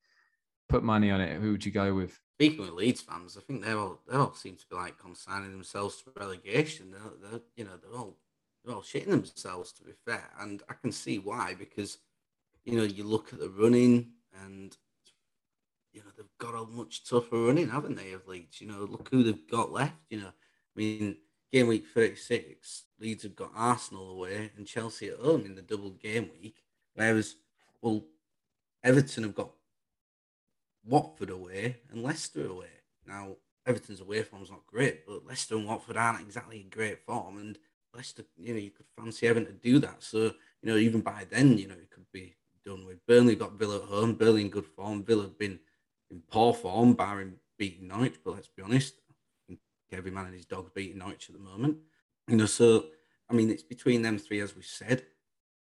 [0.69, 2.17] put money on it, who would you go with?
[2.37, 5.51] Speaking with Leeds fans, I think they all they all seem to be like consigning
[5.51, 6.91] themselves to relegation.
[6.91, 8.17] They're, they're you know they're all
[8.63, 10.29] they're all shitting themselves, to be fair.
[10.39, 11.97] And I can see why, because,
[12.63, 14.11] you know, you look at the running
[14.43, 14.75] and,
[15.91, 18.61] you know, they've got a much tougher running, haven't they, of Leeds?
[18.61, 19.95] You know, look who they've got left.
[20.09, 20.31] You know, I
[20.75, 21.17] mean,
[21.51, 25.91] game week 36, Leeds have got Arsenal away and Chelsea at home in the double
[25.91, 26.63] game week.
[26.95, 27.35] Whereas,
[27.81, 28.05] well,
[28.83, 29.51] Everton have got
[30.85, 32.67] Watford away and Leicester away.
[33.05, 37.37] Now, Everton's away form's not great, but Leicester and Watford aren't exactly in great form.
[37.37, 37.57] And
[37.95, 40.01] Leicester, you know, you could fancy having to do that.
[40.01, 43.05] So, you know, even by then, you know, it could be done with.
[43.05, 44.13] Burnley got Villa at home.
[44.13, 45.03] Burnley in good form.
[45.03, 45.59] Villa have been
[46.09, 48.15] in poor form, barring beating Norwich.
[48.23, 48.95] But let's be honest,
[49.91, 51.77] every man and his dog's beating Norwich at the moment.
[52.27, 52.85] You know, so
[53.29, 55.03] I mean, it's between them three, as we said.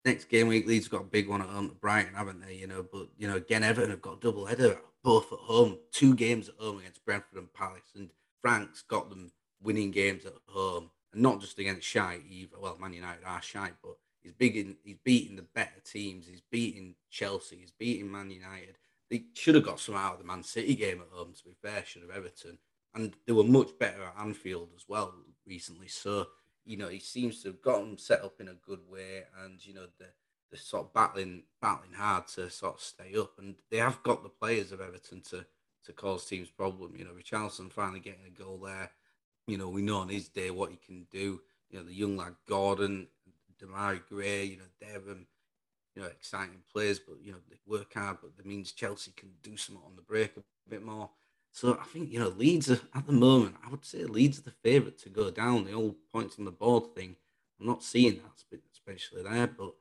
[0.06, 2.56] Next game week, Leeds got a big one at home to Brighton, haven't they?
[2.56, 6.15] You know, but you know, again, Everton have got double header, both at home, two
[6.15, 10.91] games at home against Brentford and Palace, and Frank's got them winning games at home
[11.15, 12.58] not just against shy either.
[12.60, 16.28] Well, Man United are shy, but he's in, he's beating the better teams.
[16.28, 17.58] He's beating Chelsea.
[17.58, 18.78] He's beating Man United.
[19.10, 21.34] They should have got some out of the Man City game at home.
[21.34, 22.58] To be fair, should have Everton,
[22.93, 25.13] and they were much better at Anfield as well
[25.45, 25.88] recently.
[25.88, 26.28] So
[26.65, 29.63] you know he seems to have got them set up in a good way, and
[29.65, 30.08] you know the
[30.51, 34.23] the sort of battling battling hard to sort of stay up, and they have got
[34.23, 35.45] the players of Everton to
[35.86, 36.95] to cause teams problem.
[36.97, 38.91] You know, Richarlison finally getting a goal there.
[39.47, 41.41] You know, we know on his day what he can do.
[41.69, 43.08] You know, the young lad Gordon,
[43.62, 45.27] Demarai Gray, you know, Devon,
[45.95, 49.29] you know, exciting players, but you know, they work hard, but that means Chelsea can
[49.41, 51.10] do something on the break a bit more.
[51.51, 54.43] So I think, you know, Leeds are, at the moment, I would say Leeds are
[54.43, 55.63] the favourite to go down.
[55.63, 57.15] The old points on the board thing,
[57.60, 59.47] I'm not seeing that, especially there.
[59.47, 59.73] But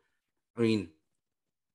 [0.56, 0.90] I mean,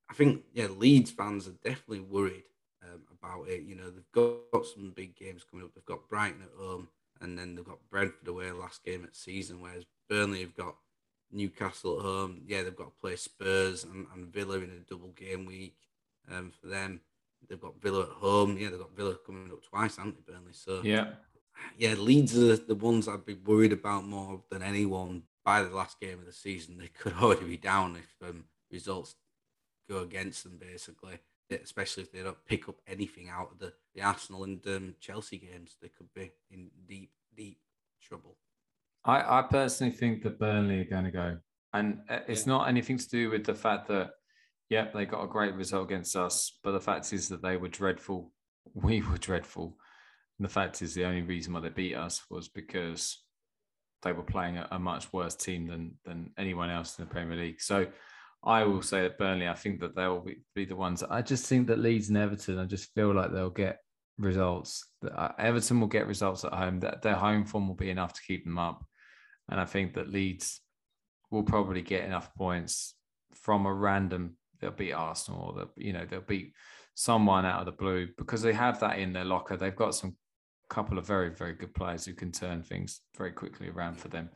[0.09, 2.45] I think, yeah, Leeds fans are definitely worried
[2.81, 3.63] um, about it.
[3.63, 5.73] You know, they've got, got some big games coming up.
[5.75, 6.87] They've got Brighton at home
[7.21, 10.75] and then they've got Brentford away last game at season, whereas Burnley have got
[11.31, 12.41] Newcastle at home.
[12.47, 15.75] Yeah, they've got to play Spurs and, and Villa in a double game week.
[16.31, 17.01] Um, for them,
[17.47, 18.57] they've got Villa at home.
[18.57, 20.53] Yeah, they've got Villa coming up twice, haven't they, Burnley?
[20.53, 21.11] So yeah,
[21.77, 25.99] yeah, Leeds are the ones I'd be worried about more than anyone by the last
[25.99, 26.77] game of the season.
[26.77, 29.15] They could already be down if um, results
[29.89, 31.19] go against them, basically
[31.51, 35.37] especially if they don't pick up anything out of the, the Arsenal and um, Chelsea
[35.37, 37.59] games, they could be in deep, deep
[38.01, 38.37] trouble.
[39.05, 41.37] I, I personally think that Burnley are going to go.
[41.73, 42.53] And uh, it's yeah.
[42.53, 44.11] not anything to do with the fact that,
[44.69, 46.57] yep, they got a great result against us.
[46.63, 48.31] But the fact is that they were dreadful.
[48.75, 49.77] We were dreadful.
[50.37, 53.17] And the fact is, the only reason why they beat us was because
[54.03, 57.37] they were playing a, a much worse team than than anyone else in the Premier
[57.37, 57.61] League.
[57.61, 57.87] So
[58.43, 61.03] I will say that Burnley, I think that they'll be, be the ones.
[61.03, 63.79] I just think that Leeds and Everton, I just feel like they'll get
[64.17, 64.87] results.
[65.03, 66.79] Uh, Everton will get results at home.
[66.79, 68.85] That their home form will be enough to keep them up,
[69.49, 70.61] and I think that Leeds
[71.31, 72.95] will probably get enough points
[73.33, 74.37] from a random.
[74.59, 76.53] They'll beat Arsenal, or they'll, you know they'll beat
[76.95, 79.57] someone out of the blue because they have that in their locker.
[79.57, 80.15] They've got some
[80.69, 84.29] couple of very very good players who can turn things very quickly around for them,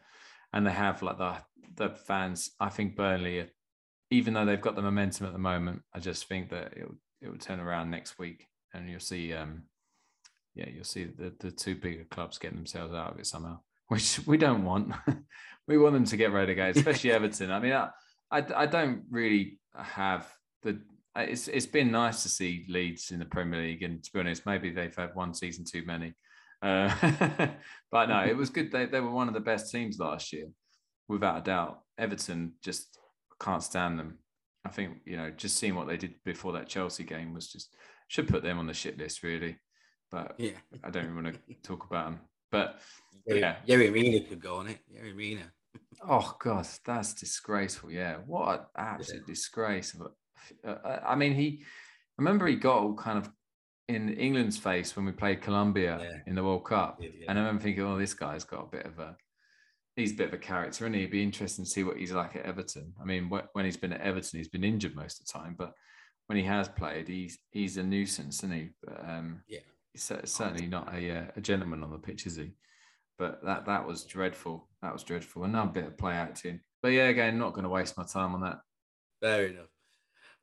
[0.51, 1.37] and they have like the
[1.75, 2.51] the fans.
[2.59, 3.49] I think Burnley,
[4.13, 6.85] even though they've got the momentum at the moment, I just think that it
[7.21, 9.33] it will turn around next week, and you'll see.
[9.33, 9.63] Um,
[10.55, 14.19] yeah, you'll see the the two bigger clubs getting themselves out of it somehow, which
[14.27, 14.93] we don't want.
[15.67, 17.49] we want them to get relegated, especially Everton.
[17.49, 17.89] I mean, I,
[18.29, 20.79] I I don't really have the
[21.15, 24.45] it's it's been nice to see Leeds in the Premier League, and to be honest,
[24.45, 26.13] maybe they've had one season too many.
[26.61, 26.93] Uh,
[27.91, 28.71] but no, it was good.
[28.71, 30.49] They they were one of the best teams last year,
[31.07, 31.79] without a doubt.
[31.97, 32.99] Everton just
[33.43, 34.19] can't stand them.
[34.65, 37.75] I think you know just seeing what they did before that Chelsea game was just
[38.07, 39.57] should put them on the shit list really.
[40.11, 42.19] But yeah, I don't even want to talk about them.
[42.51, 42.79] But
[43.25, 44.79] yeah, Yerry Mina could go on it.
[44.93, 45.51] Yerry Mina.
[46.07, 47.91] Oh god, that's disgraceful.
[47.91, 49.33] Yeah, what an absolute yeah.
[49.33, 49.95] disgrace.
[50.65, 51.63] Uh, I mean, he.
[51.63, 53.31] I remember he got all kind of
[53.87, 56.19] in England's face when we played Colombia yeah.
[56.27, 58.85] in the World Cup, yeah, and I remember thinking, "Oh, this guy's got a bit
[58.85, 59.17] of a."
[59.95, 61.01] He's a bit of a character, and he?
[61.01, 62.93] would be interesting to see what he's like at Everton.
[62.99, 65.73] I mean, when he's been at Everton, he's been injured most of the time, but
[66.27, 68.69] when he has played, he's he's a nuisance, isn't he?
[68.83, 69.59] But, um, yeah,
[69.91, 72.53] he's certainly not a uh, a gentleman on the pitch, is he?
[73.17, 74.67] But that that was dreadful.
[74.81, 75.43] That was dreadful.
[75.43, 76.61] Another bit of play acting.
[76.81, 78.59] But yeah, again, not going to waste my time on that.
[79.21, 79.69] Fair enough.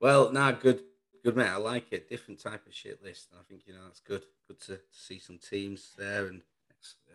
[0.00, 0.80] Well, now nah, good,
[1.22, 1.48] good mate.
[1.48, 2.08] I like it.
[2.08, 3.28] Different type of shit list.
[3.34, 4.24] I think you know that's good.
[4.48, 6.42] Good to, to see some teams there, and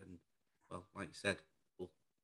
[0.02, 0.18] and
[0.70, 1.38] well, like you said,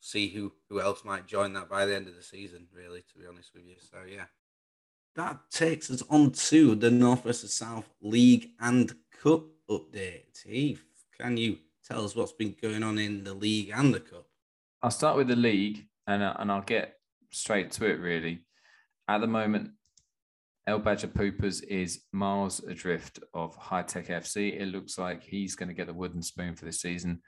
[0.02, 2.68] see who who else might join that by the end of the season.
[2.76, 3.76] Really, to be honest with you.
[3.80, 4.26] So yeah,
[5.16, 10.44] that takes us on to the North versus South League and Cup update.
[10.46, 10.84] Heath,
[11.18, 14.26] can you tell us what's been going on in the league and the cup?
[14.82, 16.96] I'll start with the league, and uh, and I'll get
[17.30, 18.00] straight to it.
[18.00, 18.42] Really,
[19.08, 19.72] at the moment,
[20.68, 24.60] El Badger Poopers is miles adrift of High Tech FC.
[24.60, 27.22] It looks like he's going to get the wooden spoon for this season.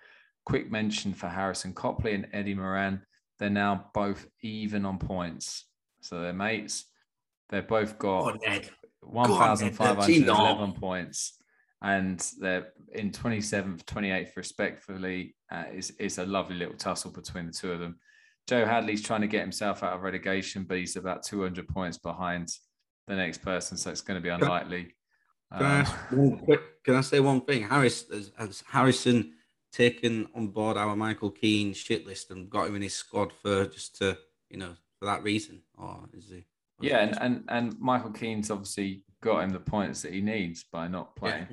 [0.46, 3.02] Quick mention for Harrison Copley and Eddie Moran.
[3.40, 5.66] They're now both even on points.
[6.02, 6.86] So they're mates.
[7.50, 8.40] They've both got
[9.02, 11.38] 1,511 points.
[11.82, 15.36] And they're in 27th, 28th, respectfully.
[15.52, 17.98] Uh, it's, it's a lovely little tussle between the two of them.
[18.48, 22.50] Joe Hadley's trying to get himself out of relegation, but he's about 200 points behind
[23.08, 24.96] the next person, so it's going to be unlikely.
[25.56, 27.64] Can, I, um, quick, can I say one thing?
[27.64, 28.06] Harris
[28.68, 29.34] Harrison
[29.74, 33.66] taken on board our Michael Keane shit list and got him in his squad for
[33.66, 34.18] just to
[34.50, 36.46] you know for that reason, or is he?
[36.80, 40.88] Yeah, and, and and Michael Keane's obviously got him the points that he needs by
[40.88, 41.48] not playing.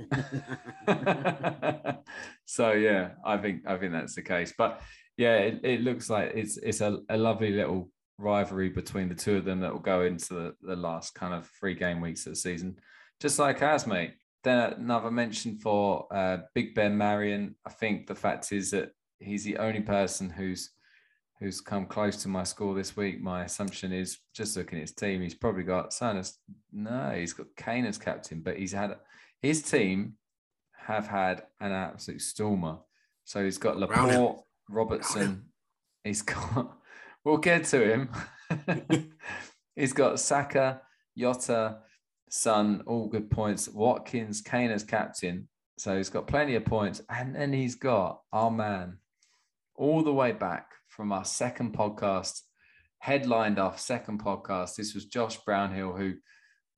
[0.87, 1.92] Yeah.
[2.44, 4.52] so yeah, I think I think that's the case.
[4.56, 4.83] But
[5.16, 9.37] yeah, it, it looks like it's it's a, a lovely little rivalry between the two
[9.37, 12.33] of them that will go into the, the last kind of three game weeks of
[12.33, 12.78] the season,
[13.20, 14.14] just like ours, mate.
[14.42, 17.57] Then another mention for uh, Big Ben Marion.
[17.66, 20.70] I think the fact is that he's the only person who's
[21.38, 23.20] who's come close to my score this week.
[23.20, 26.35] My assumption is just looking at his team, he's probably got Sanus.
[26.72, 28.96] No, he's got Kane as captain, but he's had
[29.40, 30.14] his team
[30.87, 32.79] have had an absolute stormer.
[33.24, 35.46] So he's got Laporte, Robertson.
[36.05, 36.76] He's got
[37.24, 38.11] We'll get to him.
[39.76, 40.81] He's got Saka,
[41.16, 41.81] Jota,
[42.31, 43.69] Son, all good points.
[43.69, 45.49] Watkins, Kane as captain.
[45.79, 47.03] So he's got plenty of points.
[47.11, 48.99] And then he's got our man
[49.75, 52.40] all the way back from our second podcast,
[52.99, 54.77] headlined our second podcast.
[54.77, 56.14] This was Josh Brownhill, who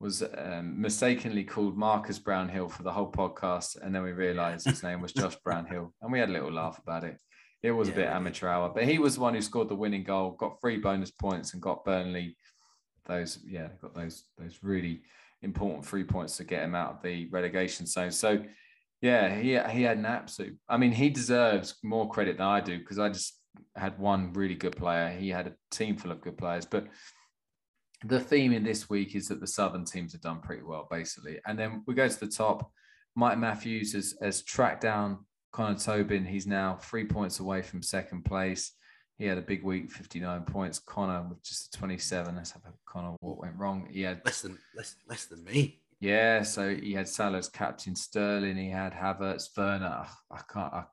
[0.00, 3.76] was um, mistakenly called Marcus Brownhill for the whole podcast.
[3.80, 5.92] And then we realized his name was Josh Brownhill.
[6.00, 7.18] And we had a little laugh about it.
[7.62, 9.76] It was yeah, a bit amateur hour, but he was the one who scored the
[9.76, 12.36] winning goal, got three bonus points, and got Burnley
[13.06, 13.38] those.
[13.46, 15.02] Yeah, got those those really
[15.42, 18.10] important three points to get him out of the relegation zone.
[18.10, 18.42] So,
[19.00, 20.56] yeah, he he had an absolute.
[20.68, 23.38] I mean, he deserves more credit than I do because I just
[23.76, 25.10] had one really good player.
[25.10, 26.86] He had a team full of good players, but
[28.04, 31.38] the theme in this week is that the southern teams have done pretty well, basically.
[31.46, 32.70] And then we go to the top.
[33.14, 35.18] Mike Matthews has, has tracked down
[35.52, 38.72] Connor Tobin, he's now three points away from second place.
[39.22, 40.80] He had a big week, 59 points.
[40.80, 42.34] Connor with just 27.
[42.34, 43.14] Let's have a Connor.
[43.20, 43.86] What went wrong?
[43.88, 45.80] He had less than less less than me.
[46.00, 50.06] Yeah, so he had Salah's captain Sterling, he had Havertz, Werner.
[50.28, 50.74] I can't.
[50.74, 50.84] I,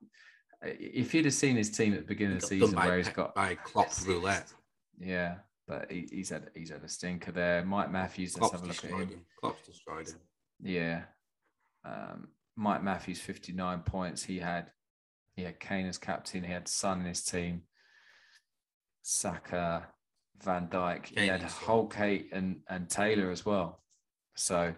[0.62, 3.10] if you'd have seen his team at the beginning of the season, by, where he's
[3.10, 4.54] got by Klopp roulette,
[5.00, 5.38] yeah,
[5.68, 7.65] but he, he's had he's had a stinker there.
[7.65, 9.10] Mike Matthews, let's Klopp's have a look at him.
[9.10, 9.26] him.
[9.39, 10.20] Klopp's destroyed him.
[10.62, 11.02] Yeah,
[11.84, 14.24] um, Mike Matthews, fifty nine points.
[14.24, 14.68] He had
[15.36, 16.44] he had Kane as captain.
[16.44, 17.63] He had Son in his team.
[19.10, 19.88] Saka,
[20.43, 21.08] Van Dijk.
[21.08, 21.41] He Kane had.
[21.41, 23.82] Holgate and and Taylor as well.
[24.36, 24.74] So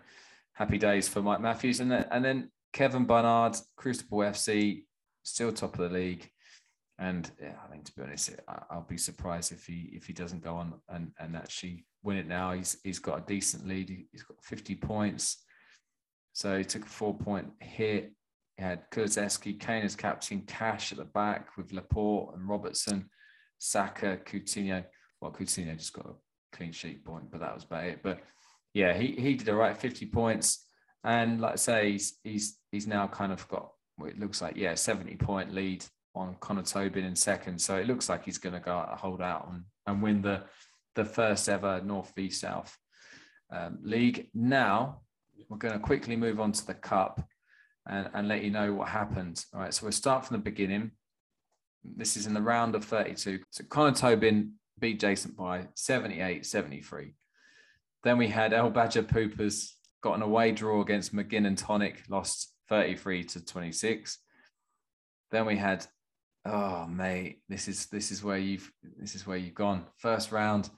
[0.54, 4.86] happy days for Mike Matthews, and then and then Kevin Barnard, Crucible FC,
[5.24, 6.30] still top of the league.
[6.98, 8.30] And yeah, I think to be honest,
[8.70, 12.28] I'll be surprised if he if he doesn't go on and, and actually win it
[12.28, 12.54] now.
[12.54, 13.90] He's he's got a decent lead.
[13.90, 15.44] He- He's got 50 points.
[16.34, 18.14] So he took a four point hit.
[18.56, 23.10] He had Kulusevski, Kane as captain, Cash at the back with Laporte and Robertson,
[23.64, 24.84] Saka, Coutinho.
[25.22, 28.00] Well, Coutinho just got a clean sheet point, but that was about it.
[28.02, 28.22] But
[28.74, 30.66] yeah, he, he did right, 50 points.
[31.04, 33.72] And like I say, he's he's he's now kind of got
[34.04, 37.62] it looks like, yeah, 70 point lead on Connor Tobin in second.
[37.62, 40.44] So it looks like he's going to go out, hold out and, and win the
[40.96, 42.76] the first ever North v South
[43.52, 44.28] um, league.
[44.34, 45.02] Now
[45.50, 47.24] we're going to quickly move on to the cup
[47.88, 49.46] and, and let you know what happened.
[49.54, 50.92] All right, so we'll start from the beginning.
[51.84, 53.40] This is in the round of 32.
[53.50, 57.14] So Connor Tobin beat Jason by 78 73.
[58.04, 62.54] Then we had El Badger Poopers got an away draw against McGinn and Tonic, lost
[62.70, 64.18] 33 to 26.
[65.30, 65.86] Then we had,
[66.46, 69.86] oh mate, this is this is where you've this is where you've gone.
[69.98, 70.70] First round,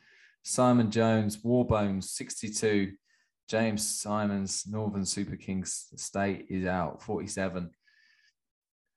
[0.43, 2.93] Simon Jones, Warbones 62.
[3.49, 7.69] James Simons, Northern Super Kings State is out 47.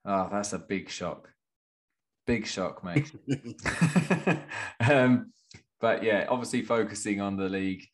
[0.04, 1.30] Oh, that's a big shock.
[2.26, 3.12] Big shock, mate.
[4.80, 5.32] um,
[5.80, 7.86] but yeah, obviously focusing on the league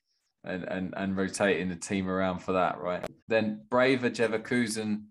[0.44, 3.04] and, and, and rotating the team around for that, right?
[3.28, 5.04] Then Braver Jeverkusen,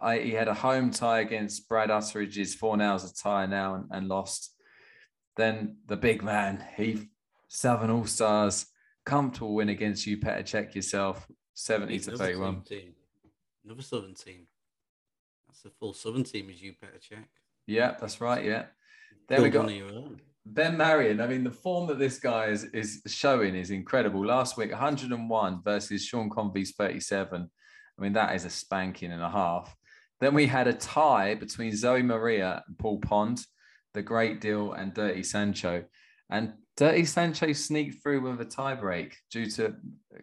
[0.00, 3.86] I- he had a home tie against Brad Utteridge's four nails a tie now and,
[3.90, 4.54] and lost.
[5.36, 7.08] Then the big man, he
[7.48, 8.66] Southern All Stars,
[9.04, 12.62] comfortable win against you, Petr Check yourself, 70 to 31.
[13.64, 14.46] Another Southern team.
[15.48, 17.28] That's the full Southern team as you better check.
[17.70, 18.44] Yeah, that's right.
[18.44, 18.64] Yeah.
[19.28, 20.20] Then we Killed got one of your own.
[20.44, 24.26] Ben Marion, I mean, the form that this guy is, is showing is incredible.
[24.26, 27.48] Last week, 101 versus Sean Convey's 37.
[27.98, 29.74] I mean, that is a spanking and a half.
[30.20, 33.44] Then we had a tie between Zoe Maria and Paul Pond,
[33.94, 35.84] the Great Deal and Dirty Sancho.
[36.28, 39.76] And Dirty Sancho sneaked through with a tiebreak due to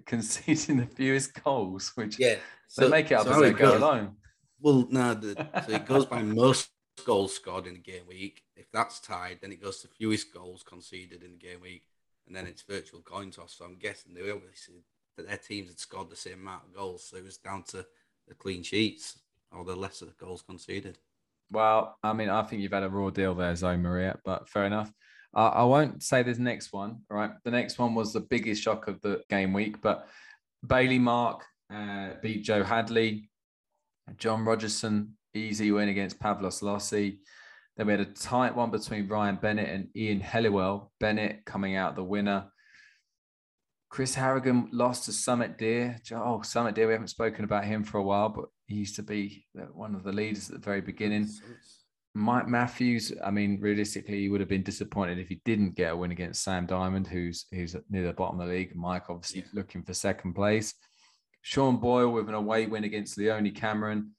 [0.05, 2.35] conceding the fewest goals, which Yeah.
[2.77, 4.17] they make it up so as they go along.
[4.59, 5.35] Well, no, the,
[5.67, 6.69] so it goes by most
[7.05, 8.43] goals scored in a game week.
[8.55, 11.83] If that's tied, then it goes to fewest goals conceded in the game week,
[12.25, 13.55] and then it's virtual coin toss.
[13.57, 14.83] So I'm guessing they obviously
[15.17, 17.85] that their teams had scored the same amount of goals, so it was down to
[18.27, 19.19] the clean sheets
[19.51, 20.97] or the lesser goals conceded.
[21.51, 24.65] Well, I mean, I think you've had a raw deal there, Zoe Maria, but fair
[24.65, 24.91] enough.
[25.33, 27.31] Uh, I won't say this next one, all right?
[27.43, 30.07] The next one was the biggest shock of the game week, but
[30.65, 33.29] Bailey Mark uh, beat Joe Hadley.
[34.15, 37.19] John Rogerson, easy win against Pavlos Lossi.
[37.75, 40.89] Then we had a tight one between Ryan Bennett and Ian Helliwell.
[40.99, 42.47] Bennett coming out the winner.
[43.89, 45.97] Chris Harrigan lost to Summit Deer.
[46.11, 49.03] Oh, Summit Deer, we haven't spoken about him for a while, but he used to
[49.03, 51.29] be one of the leaders at the very beginning.
[52.13, 55.95] Mike Matthews, I mean, realistically, he would have been disappointed if he didn't get a
[55.95, 58.75] win against Sam Diamond, who's who's near the bottom of the league.
[58.75, 59.47] Mike obviously Yeah.
[59.53, 60.73] looking for second place.
[61.43, 64.15] Sean Boyle with an away win against Leone Cameron.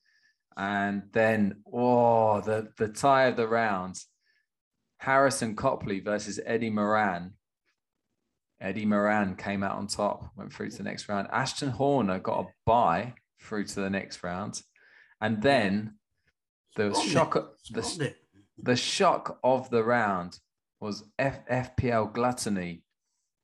[0.59, 4.03] And then, oh, the, the tie of the round.
[4.99, 7.35] Harrison Copley versus Eddie Moran.
[8.61, 11.29] Eddie Moran came out on top, went through to the next round.
[11.31, 14.61] Ashton Horner got a bye through to the next round.
[15.21, 15.95] And then
[16.75, 16.97] the it.
[17.09, 17.35] shock,
[17.71, 18.15] the,
[18.61, 20.41] the shock of the round
[20.81, 22.83] was F- FPL Gluttony,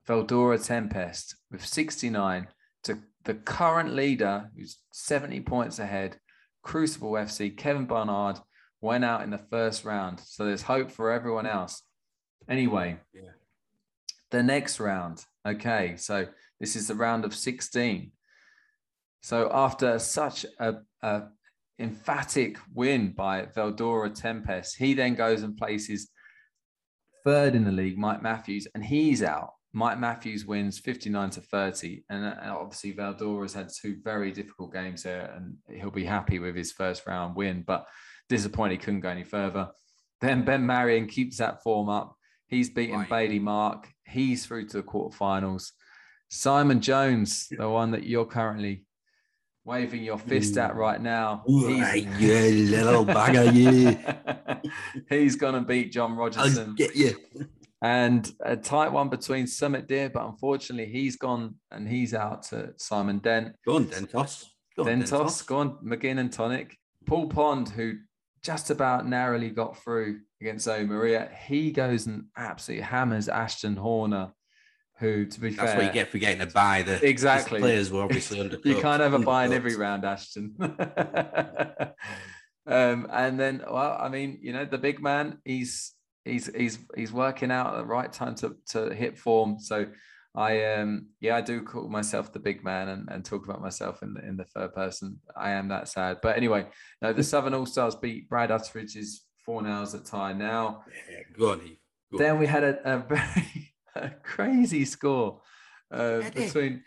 [0.08, 2.48] Veldora Tempest with 69
[2.82, 6.18] to the current leader, who's 70 points ahead,
[6.64, 8.40] Crucible FC, Kevin Barnard,
[8.80, 10.18] went out in the first round.
[10.20, 11.82] So there's hope for everyone else.
[12.48, 13.30] Anyway, Yeah.
[14.30, 15.24] the next round.
[15.46, 16.26] Okay, so
[16.58, 18.10] this is the round of 16.
[19.22, 21.22] So after such a, a
[21.78, 26.10] emphatic win by Veldora Tempest, he then goes and places
[27.24, 29.52] third in the league, Mike Matthews, and he's out.
[29.74, 32.04] Mike Matthews wins 59 to 30.
[32.08, 36.54] And uh, obviously, Veldora's had two very difficult games there, and he'll be happy with
[36.54, 37.84] his first round win, but
[38.28, 39.68] disappointed he couldn't go any further.
[40.20, 42.16] Then Ben Marion keeps that form up.
[42.46, 43.08] He's beaten Right.
[43.08, 43.88] Bailey Mark.
[44.06, 45.72] He's through to the quarterfinals.
[46.30, 48.84] Simon Jones, the one that you're currently
[49.64, 51.42] waving your fist at right now.
[51.50, 53.96] Ooh, He's- you little bagger, you.
[55.08, 57.16] He's gonna beat John I'll Rogerson get you.
[57.84, 62.72] And a tight one between Summit Deer, but unfortunately he's gone and he's out to
[62.78, 63.56] Simon Dent.
[63.66, 64.46] Go on, Dentos.
[64.74, 66.78] Go on, Dentos, go on, McGinn and Tonic.
[67.04, 67.96] Paul Pond, who
[68.40, 74.32] just about narrowly got through against O Maria, he goes and absolutely hammers Ashton Horner,
[74.98, 76.84] who, to be That's fair, That's what you get for getting a buy.
[76.84, 77.60] The Exactly.
[77.60, 78.58] players were obviously under.
[78.64, 80.54] you can't have a buy in every round, Ashton.
[82.66, 85.93] um, and then, well, I mean, you know, the big man, he's
[86.24, 89.58] he's he's he's working out at the right time to to hit form.
[89.58, 89.86] So
[90.34, 94.02] I um yeah, I do call myself the big man and, and talk about myself
[94.02, 95.20] in the in the third person.
[95.36, 96.18] I am that sad.
[96.22, 96.66] But anyway,
[97.00, 100.82] no, the Southern All Stars beat Brad Utteridge's four nails at tie now.
[101.10, 101.58] Yeah, go on.
[101.58, 101.64] Go
[102.12, 102.18] on.
[102.18, 105.40] Then we had a, a very a crazy score
[105.92, 106.46] uh, Eddie.
[106.46, 106.82] between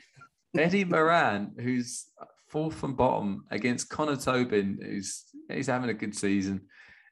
[0.57, 2.07] Eddie Moran, who's
[2.49, 6.61] fourth from bottom, against Connor Tobin, who's he's having a good season.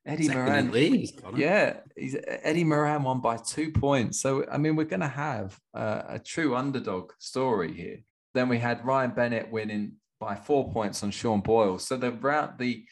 [0.06, 4.22] Eddie Second Moran, league, yeah, he's Eddie Moran won by two points.
[4.22, 8.00] So I mean, we're going to have uh, a true underdog story here.
[8.36, 11.80] Then we had Ryan Bennett winning by four points on Sean Boyle.
[11.80, 12.86] So the round the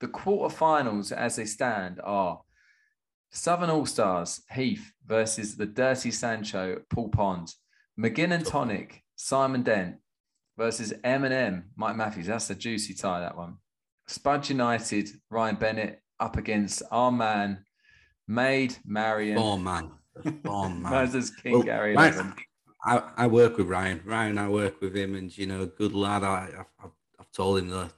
[0.00, 2.40] the quarterfinals as they stand are
[3.30, 7.52] Southern All Stars Heath versus the Dirty Sancho Paul Pond,
[7.98, 9.96] McGinn and Tonic Simon Dent
[10.56, 12.26] versus Eminem Mike Matthews.
[12.26, 13.56] That's a juicy tie that one.
[14.06, 17.64] Spud United Ryan Bennett up against our man
[18.26, 19.90] Maid Marion Form man.
[20.44, 20.92] Form man.
[20.92, 22.34] versus King Well, Gary Ryan-
[22.86, 24.02] I, I work with Ryan.
[24.04, 26.22] Ryan, I work with him, and you know, good lad.
[26.22, 26.90] I, I've, I've-
[27.34, 27.90] told him that,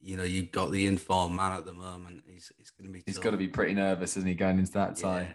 [0.00, 2.24] you know, you've got the informed man at the moment.
[2.26, 3.02] He's, it's going to be.
[3.06, 5.34] He's got to be pretty nervous, isn't he, going into that tie?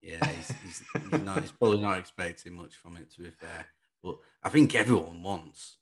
[0.00, 3.30] Yeah, yeah he's, he's, he's, not, he's probably not expecting much from it, to be
[3.30, 3.66] fair.
[4.04, 5.78] But I think everyone wants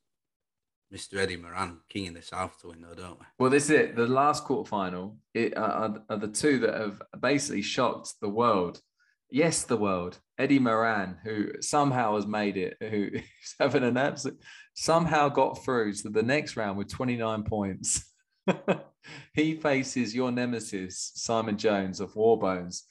[0.94, 1.18] Mr.
[1.18, 3.26] Eddie Moran, King in the South, to win, though, don't we?
[3.38, 3.96] Well, this is it.
[3.96, 8.80] The last quarterfinal it, uh, are, are the two that have basically shocked the world.
[9.28, 10.20] Yes, the world.
[10.38, 13.22] Eddie Moran, who somehow has made it, who's
[13.60, 14.38] having an absolute,
[14.74, 18.12] somehow got through to the next round with 29 points.
[19.34, 22.82] he faces your nemesis, Simon Jones of Warbones.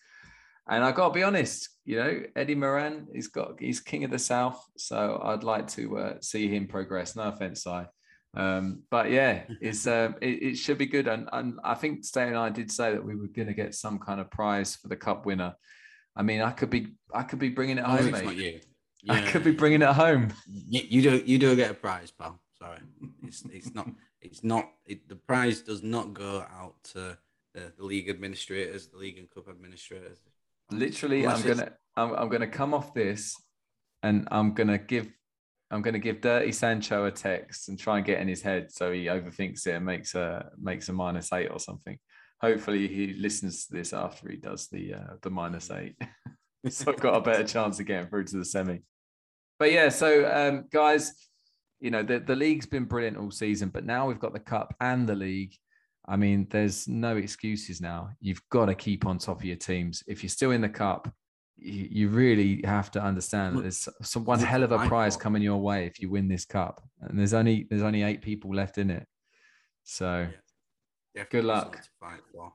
[0.70, 4.12] And I got to be honest, you know, Eddie Moran, he's got he's king of
[4.12, 7.16] the South, so I'd like to uh, see him progress.
[7.16, 7.88] No offense, I.
[8.36, 12.28] Um, but yeah, it's um, it, it should be good, and, and I think Stay
[12.28, 14.88] and I did say that we were going to get some kind of prize for
[14.88, 15.54] the cup winner.
[16.16, 18.60] I mean, I could be I could be bringing it Oh, home, it's not you.
[19.10, 20.34] I could be bringing it home.
[20.48, 22.40] You, you do you do get a prize, pal.
[22.58, 22.80] Sorry,
[23.24, 23.90] it's it's not
[24.22, 27.18] it's not it, the prize does not go out to
[27.54, 30.20] the, the league administrators, the league and cup administrators.
[30.72, 33.36] Literally, Unless I'm it's- gonna I'm, I'm gonna come off this,
[34.02, 35.08] and I'm gonna give
[35.72, 38.92] I'm gonna give Dirty Sancho a text and try and get in his head so
[38.92, 41.98] he overthinks it and makes a makes a minus eight or something.
[42.42, 45.96] Hopefully, he listens to this after he does the uh, the minus eight.
[46.70, 48.80] so I've got a better chance of getting through to the semi.
[49.60, 51.14] But yeah, so um, guys,
[51.80, 54.76] you know the the league's been brilliant all season, but now we've got the cup
[54.82, 55.54] and the league.
[56.06, 58.10] I mean, there's no excuses now.
[58.20, 60.04] You've got to keep on top of your teams.
[60.08, 61.12] If you're still in the cup,
[61.56, 65.42] you, you really have to understand that there's some one hell of a prize coming
[65.42, 66.82] your way if you win this cup.
[67.02, 69.08] And there's only there's only eight people left in it.
[69.84, 70.28] So,
[71.16, 71.64] Definitely Good luck.
[71.64, 72.54] something To fight for.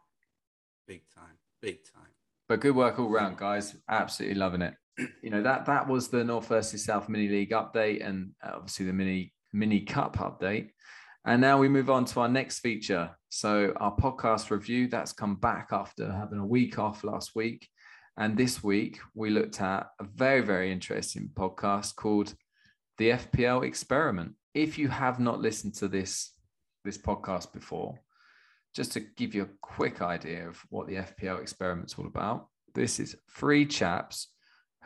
[0.86, 2.09] Big time, big time.
[2.49, 3.76] but good work all round, guys.
[3.88, 4.74] Absolutely loving it.
[5.22, 8.84] You know that that was the North versus South mini league update, and uh, obviously
[8.86, 10.70] the mini mini cup update.
[11.29, 13.11] And now we move on to our next feature.
[13.29, 17.68] So our podcast review that's come back after having a week off last week.
[18.16, 22.35] And this week we looked at a very, very interesting podcast called
[22.97, 24.37] The FPL Experiment.
[24.55, 26.33] If you have not listened to this,
[26.83, 27.99] this podcast before,
[28.74, 32.99] just to give you a quick idea of what the FPL experiment's all about, this
[32.99, 34.29] is three chaps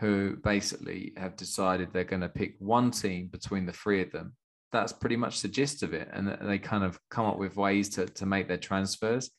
[0.00, 4.34] who basically have decided they're going to pick one team between the three of them
[4.72, 6.08] that's pretty much the gist of it.
[6.12, 9.30] And they kind of come up with ways to, to make their transfers.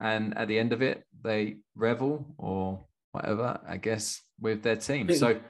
[0.00, 5.06] And at the end of it, they revel or whatever, I guess, with their team.
[5.06, 5.40] think- So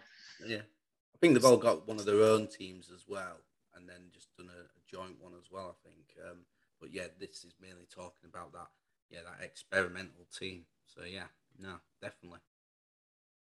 [0.47, 3.37] Yeah, I think they've all got one of their own teams as well,
[3.75, 5.77] and then just done a, a joint one as well.
[5.77, 6.07] I think.
[6.29, 6.39] Um,
[6.81, 8.69] but yeah, this is mainly talking about that.
[9.11, 10.65] Yeah, that experimental team.
[10.87, 11.25] So yeah,
[11.59, 12.41] no, definitely.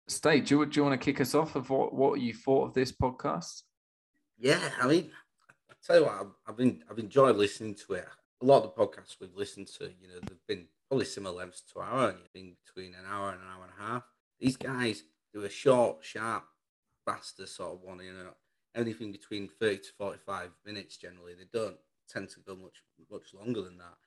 [0.07, 2.67] State, do you, do you want to kick us off of what, what you thought
[2.67, 3.63] of this podcast?
[4.37, 5.11] Yeah, I mean,
[5.85, 8.07] tell you what, I've, I've been I've enjoyed listening to it.
[8.41, 11.61] A lot of the podcasts we've listened to, you know, they've been probably similar lengths
[11.73, 12.17] to our own.
[12.33, 14.03] Been between an hour and an hour and a half.
[14.39, 15.03] These guys
[15.33, 16.43] do a short, sharp,
[17.05, 17.99] faster sort of one.
[18.03, 18.33] You know,
[18.75, 21.33] anything between thirty to forty-five minutes generally.
[21.33, 21.77] They don't
[22.09, 23.97] tend to go much much longer than that.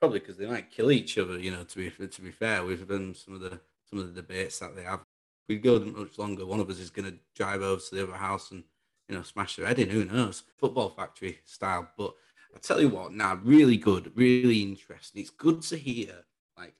[0.00, 1.38] Probably because they might kill each other.
[1.38, 4.20] You know, to be to be fair, we've been some of the some of the
[4.20, 5.00] debates that they have.
[5.00, 8.02] If we go much longer, one of us is going to drive over to the
[8.02, 8.64] other house and
[9.08, 9.90] you know smash their head in.
[9.90, 10.42] Who knows?
[10.58, 12.14] Football factory style, but.
[12.54, 15.20] I tell you what, now really good, really interesting.
[15.20, 16.24] It's good to hear
[16.56, 16.74] like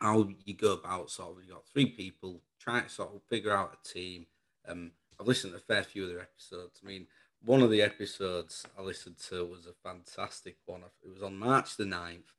[0.00, 3.54] how you go about sort of you got three people trying to sort of figure
[3.54, 4.26] out a team.
[4.66, 6.80] Um, I've listened to a fair few of their episodes.
[6.82, 7.06] I mean,
[7.44, 10.82] one of the episodes I listened to was a fantastic one.
[11.04, 12.30] It was on March the 9th,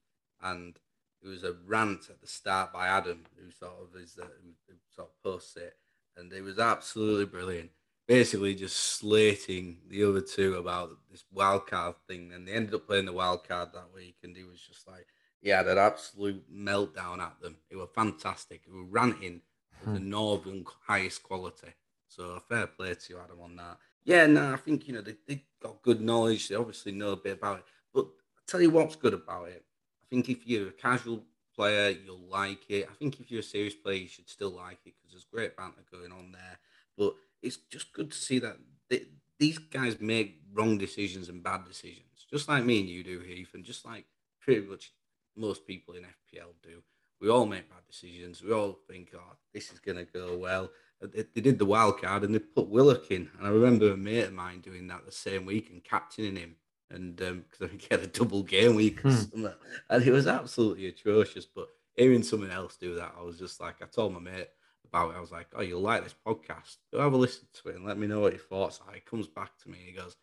[0.42, 0.78] and
[1.22, 4.76] it was a rant at the start by Adam, who sort of is the, who
[4.96, 5.76] sort of posts it,
[6.18, 7.72] and it was absolutely brilliant.
[8.08, 12.88] Basically, just slating the other two about this wild card thing, and they ended up
[12.88, 15.08] playing the wild card that week, and he was just like,
[15.42, 17.58] he had an absolute meltdown at them.
[17.70, 18.64] It was fantastic.
[18.66, 19.42] It was ranting
[19.84, 19.94] hmm.
[19.94, 21.74] the northern highest quality.
[22.08, 23.78] So fair play to you, Adam, on that.
[24.06, 26.48] Yeah, no, I think you know they they got good knowledge.
[26.48, 27.66] They obviously know a bit about it.
[27.94, 29.64] But I tell you what's good about it.
[30.02, 31.24] I think if you're a casual
[31.56, 32.88] player, you'll like it.
[32.90, 35.56] I think if you're a serious player, you should still like it because there's great
[35.56, 36.60] banter going on there.
[36.98, 38.58] But it's just good to see that
[38.90, 39.04] they,
[39.40, 43.54] these guys make wrong decisions and bad decisions, just like me and you do, Heath,
[43.54, 44.06] and just like
[44.42, 44.92] pretty much
[45.36, 46.82] most people in FPL do.
[47.22, 48.44] We all make bad decisions.
[48.44, 50.70] We all think, oh, this is going to go well
[51.12, 53.30] they, they did the wild card and they put Willock in.
[53.38, 56.56] And I remember a mate of mine doing that the same week and captaining him.
[56.90, 59.48] And because um, I think he had a double game week hmm.
[59.90, 61.46] and it was absolutely atrocious.
[61.46, 64.50] But hearing someone else do that, I was just like, I told my mate
[64.94, 65.18] about it.
[65.18, 66.78] I was like, oh, you'll like this podcast.
[66.92, 68.94] Go have a listen to it and let me know what your thoughts are.
[68.94, 70.16] He comes back to me and he goes,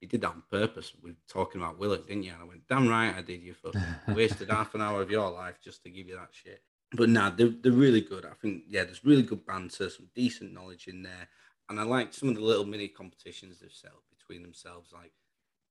[0.00, 0.92] you did that on purpose.
[1.02, 2.32] We are talking about Willock, didn't you?
[2.32, 3.42] And I went, damn right I did.
[3.42, 3.72] You for
[4.14, 6.62] wasted half an hour of your life just to give you that shit
[6.94, 8.24] but nah, they're, they're really good.
[8.24, 11.28] I think, yeah, there's really good banter, some decent knowledge in there.
[11.68, 14.92] And I like some of the little mini competitions they've set up between themselves.
[14.92, 15.12] Like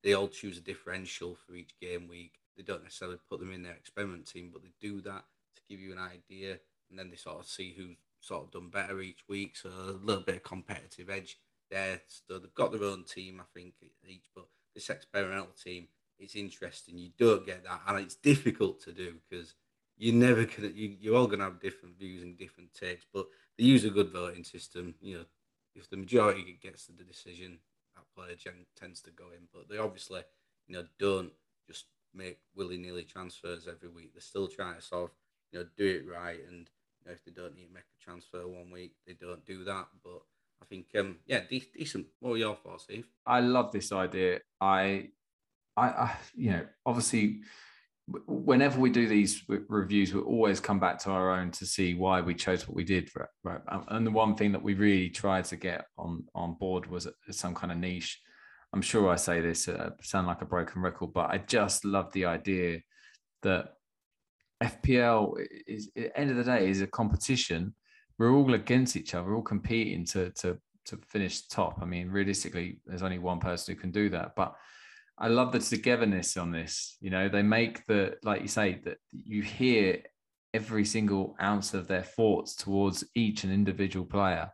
[0.04, 2.40] they all choose a differential for each game week.
[2.58, 5.24] They don't necessarily put them in their experiment team, but they do that
[5.56, 6.58] to give you an idea.
[6.90, 9.58] And then they sort of see who's sort of done better each week.
[9.58, 11.38] So a little bit of competitive edge
[11.70, 12.02] there.
[12.08, 13.74] So they've got their own team, I think,
[14.08, 14.24] each.
[14.36, 15.88] But this experimental team,
[16.20, 16.98] it's interesting.
[16.98, 17.82] You don't get that.
[17.88, 19.56] And it's difficult to do because
[19.98, 23.66] you're never gonna you, you're all gonna have different views and different takes, but they
[23.66, 24.96] use a good voting system.
[25.02, 25.26] You know,
[25.76, 27.60] if the majority gets the decision,
[27.96, 28.36] that player
[28.76, 29.48] tends to go in.
[29.54, 30.22] But they obviously,
[30.68, 31.32] you know, don't
[31.68, 34.14] just make willy nilly transfers every week.
[34.14, 35.12] They're still trying to sort of,
[35.52, 36.40] you know, do it right.
[36.50, 36.70] And
[37.06, 39.88] know, if they don't need to make a transfer one week, they don't do that.
[40.04, 40.22] But
[40.62, 42.08] I think, um, yeah, de- decent.
[42.20, 43.08] What were your thoughts, Steve?
[43.26, 44.40] I love this idea.
[44.60, 45.10] I,
[45.76, 47.42] I, I, you know, obviously
[48.26, 52.22] whenever we do these reviews, we always come back to our own to see why
[52.22, 53.10] we chose what we did.
[53.44, 53.62] Right?
[53.68, 57.08] Um, and the one thing that we really tried to get on on board was
[57.30, 58.20] some kind of niche.
[58.74, 62.12] I'm sure I say this uh, sound like a broken record, but I just love
[62.14, 62.80] the idea
[63.44, 63.74] that
[64.62, 65.34] FPL
[65.68, 67.74] is at the end of the day is a competition.
[68.18, 71.80] We're all against each other, we're all competing to to to finish top.
[71.82, 74.56] I mean, realistically, there's only one person who can do that, but
[75.18, 76.98] I love the togetherness on this.
[77.02, 80.02] You know, they make the like you say that you hear
[80.54, 84.52] every single ounce of their thoughts towards each and individual player,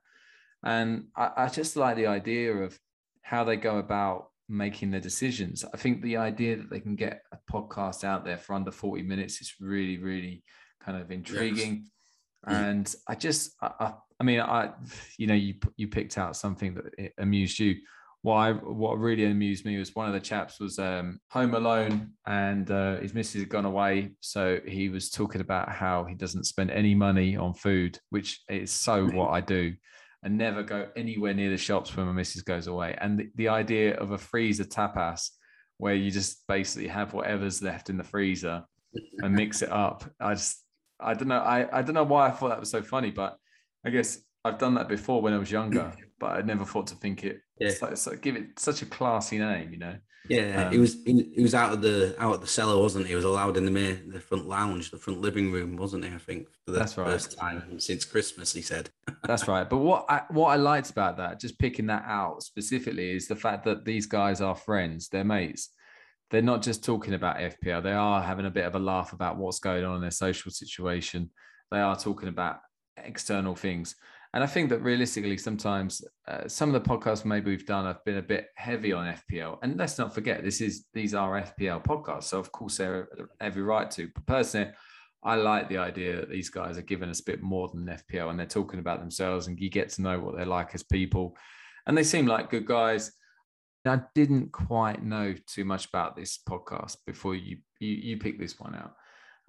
[0.64, 2.78] and I, I just like the idea of
[3.22, 5.66] how they go about making their decisions.
[5.74, 9.04] I think the idea that they can get a podcast out there for under 40
[9.04, 10.44] minutes is really, really
[10.84, 11.88] kind of intriguing.
[12.48, 12.56] Yes.
[12.56, 14.72] And I just, I, I, mean, I,
[15.18, 17.76] you know, you you picked out something that amused you
[18.22, 18.52] Why?
[18.54, 22.98] What really amused me was one of the chaps was um, home alone and uh,
[22.98, 26.96] his missus had gone away, so he was talking about how he doesn't spend any
[26.96, 29.74] money on food, which is so what I do,
[30.28, 32.98] and never go anywhere near the shops when my missus goes away.
[33.00, 35.30] And the, the idea of a freezer tapas,
[35.78, 38.62] where you just basically have whatever's left in the freezer
[39.20, 40.04] and mix it up.
[40.20, 40.66] I just
[41.00, 43.38] I don't know I I don't know why I thought that was so funny, but
[43.86, 46.96] I guess I've done that before when I was younger, but I never thought to
[46.96, 47.42] think it.
[47.60, 47.72] Yeah.
[48.22, 49.96] Give it such a classy name, you know.
[50.30, 53.12] Yeah, um, it was he was out of the out of the cellar, wasn't it?
[53.12, 56.14] It was allowed in the main, the front lounge, the front living room, wasn't it?
[56.14, 57.08] I think for the that's right.
[57.08, 58.90] first time since Christmas, he said.
[59.24, 59.70] that's right.
[59.70, 63.36] But what I what I liked about that, just picking that out specifically, is the
[63.36, 65.70] fact that these guys are friends, they're mates.
[66.30, 69.38] They're not just talking about FPL; they are having a bit of a laugh about
[69.38, 71.32] what's going on in their social situation.
[71.72, 72.60] They are talking about
[72.98, 73.96] external things.
[74.34, 78.04] And I think that realistically, sometimes uh, some of the podcasts maybe we've done have
[78.04, 79.58] been a bit heavy on FPL.
[79.64, 83.08] And let's not forget, this is these are FPL podcasts, so of course they're
[83.40, 84.10] every right to.
[84.14, 84.72] But personally,
[85.24, 88.30] I like the idea that these guys are giving us a bit more than FPL,
[88.30, 91.36] and they're talking about themselves, and you get to know what they're like as people.
[91.86, 93.12] And they seem like good guys.
[93.86, 98.60] I didn't quite know too much about this podcast before you you, you picked this
[98.60, 98.94] one out.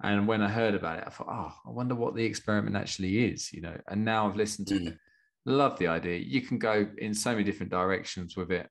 [0.01, 3.31] And when I heard about it, I thought, oh, I wonder what the experiment actually
[3.31, 3.77] is, you know.
[3.87, 4.87] And now I've listened to Mm.
[4.87, 4.97] it.
[5.45, 6.17] Love the idea.
[6.17, 8.69] You can go in so many different directions with it.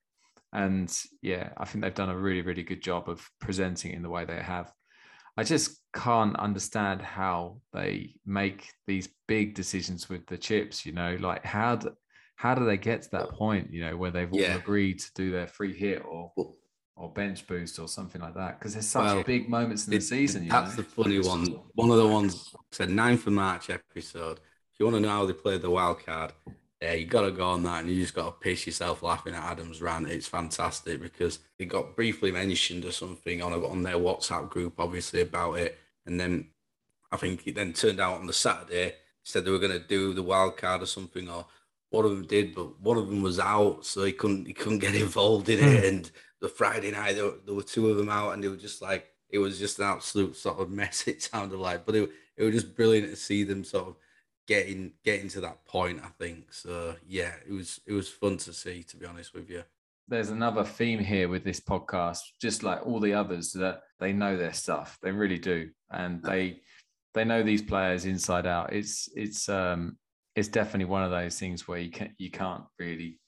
[0.52, 4.02] And yeah, I think they've done a really, really good job of presenting it in
[4.02, 4.72] the way they have.
[5.36, 11.16] I just can't understand how they make these big decisions with the chips, you know,
[11.20, 11.92] like how do,
[12.36, 14.56] how do they get to that point, you know, where they've all Yeah.
[14.56, 16.56] agreed to do their free hit or Well,
[16.98, 18.58] or bench boost or something like that?
[18.58, 20.44] Because there's such Well, big moments in the season.
[20.44, 20.82] You that's know?
[20.82, 21.46] the funny one.
[21.74, 24.38] One of the ones said 9th of March episode.
[24.38, 26.32] If you want to know how they played the wild card,
[26.82, 29.34] yeah, you got to go on that and you just got to piss yourself laughing
[29.34, 30.08] at Adam's rant.
[30.08, 34.74] It's fantastic because they got briefly mentioned or something on a, on their WhatsApp group,
[34.78, 36.48] obviously about it, and then
[37.10, 38.94] I think it then turned out on the Saturday
[39.24, 41.46] said they were going to do the wild card or something, or
[41.90, 44.78] one of them did, but one of them was out, so he couldn't he couldn't
[44.78, 45.80] get involved in it.
[45.80, 45.86] Hmm.
[45.86, 46.10] And
[46.40, 48.80] the Friday night there, were- there were two of them out, and they were just
[48.82, 51.06] like it was just an absolute sort of mess.
[51.06, 53.96] It sounded like, but it it was just brilliant to see them sort of
[54.46, 56.00] getting getting to that point.
[56.04, 56.96] I think so.
[57.06, 58.82] Yeah, it was it was fun to see.
[58.84, 59.64] To be honest with you.
[60.08, 64.36] there's another theme here with this podcast, just like all the others, that they know
[64.36, 64.98] their stuff.
[65.02, 66.60] They really do, and they
[67.14, 68.72] they know these players inside out.
[68.72, 69.98] It's it's um
[70.36, 73.18] it's definitely one of those things where you can't you can't really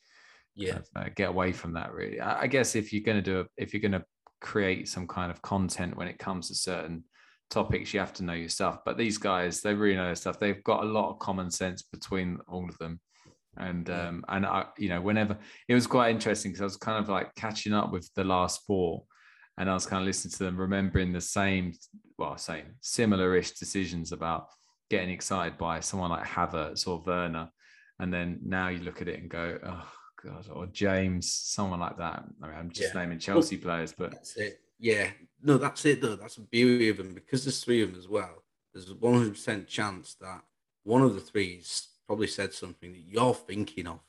[0.61, 1.92] Yeah, uh, get away from that.
[1.92, 4.04] Really, I, I guess if you're going to do a, if you're going to
[4.40, 7.04] create some kind of content when it comes to certain
[7.50, 8.78] topics, you have to know your stuff.
[8.84, 10.38] But these guys, they really know their stuff.
[10.38, 13.00] They've got a lot of common sense between all of them.
[13.56, 15.36] And um, and I, you know, whenever
[15.68, 18.62] it was quite interesting because I was kind of like catching up with the last
[18.66, 19.02] four,
[19.58, 21.74] and I was kind of listening to them, remembering the same,
[22.16, 24.46] well, same similar-ish decisions about
[24.88, 27.50] getting excited by someone like Havertz or Werner,
[27.98, 29.92] and then now you look at it and go, oh
[30.22, 32.24] god, or James, someone like that.
[32.42, 33.00] I mean, I'm just Yeah.
[33.00, 34.60] naming Chelsea players, but That's it.
[34.78, 35.10] Yeah.
[35.42, 36.16] No, that's it though.
[36.16, 38.44] That's the beauty of them because there's three of them as well.
[38.72, 40.44] There's a 100% chance that
[40.84, 44.00] one of the three's probably said something that you're thinking of,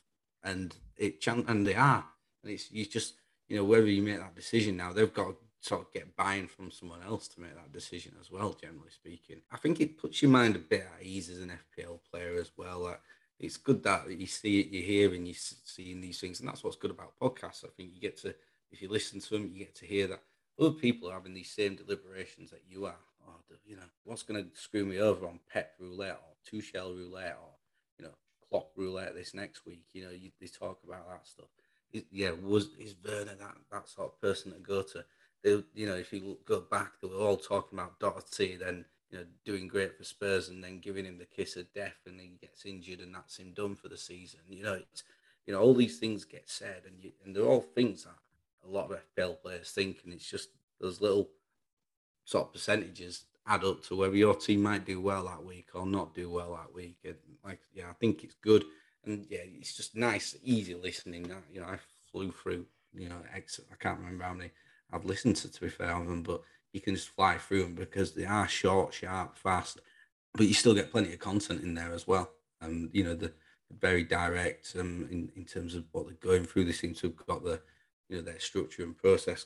[0.43, 2.05] and it chan- and they are,
[2.43, 3.15] and it's you just
[3.47, 6.47] you know whether you make that decision now, they've got to sort of get buy-in
[6.47, 8.53] from someone else to make that decision as well.
[8.53, 11.99] Generally speaking, I think it puts your mind a bit at ease as an FPL
[12.09, 12.79] player as well.
[12.79, 13.01] Like,
[13.41, 16.63] it's good that you see it, you hear, and you're seeing these things, and that's
[16.63, 17.65] what's good about podcasts.
[17.65, 18.35] I think you get to
[18.71, 20.21] if you listen to them, you get to hear that
[20.59, 22.99] other people are having these same deliberations that you are.
[23.27, 23.33] Oh,
[23.65, 27.49] you know, what's going to screw me over on Pep roulette or Tuchel roulette or
[27.99, 28.13] you know
[28.47, 29.83] Klopp roulette this next week?
[29.93, 31.47] You know, you, they talk about that stuff.
[32.11, 35.03] Yeah, was is Werner that that sort of person to go to?
[35.43, 39.19] They, you know, if you go back, they were all talking about Doherty, then you
[39.19, 42.31] know doing great for Spurs, and then giving him the kiss of death, and he
[42.39, 44.39] gets injured, and that's him done for the season.
[44.49, 45.03] You know, it's
[45.45, 48.15] you know all these things get said, and you, and they're all things that
[48.65, 50.49] a lot of FPL players think, and it's just
[50.79, 51.29] those little
[52.25, 55.85] sort of percentages add up to whether your team might do well that week or
[55.85, 56.97] not do well that week.
[57.03, 58.63] And like, yeah, I think it's good,
[59.03, 61.23] and yeah, it's just nice, easy listening.
[61.23, 61.77] That you know, I
[62.11, 63.21] flew through, you know.
[63.33, 63.41] I
[63.79, 64.51] can't remember how many
[64.91, 66.41] I've listened to to be fair of them, but
[66.73, 69.79] you can just fly through them because they are short, sharp, fast,
[70.33, 72.31] but you still get plenty of content in there as well.
[72.61, 73.33] And you know, the
[73.79, 76.65] very direct um, in, in terms of what they're going through.
[76.65, 77.61] They seem to have got the
[78.09, 79.45] you know their structure and process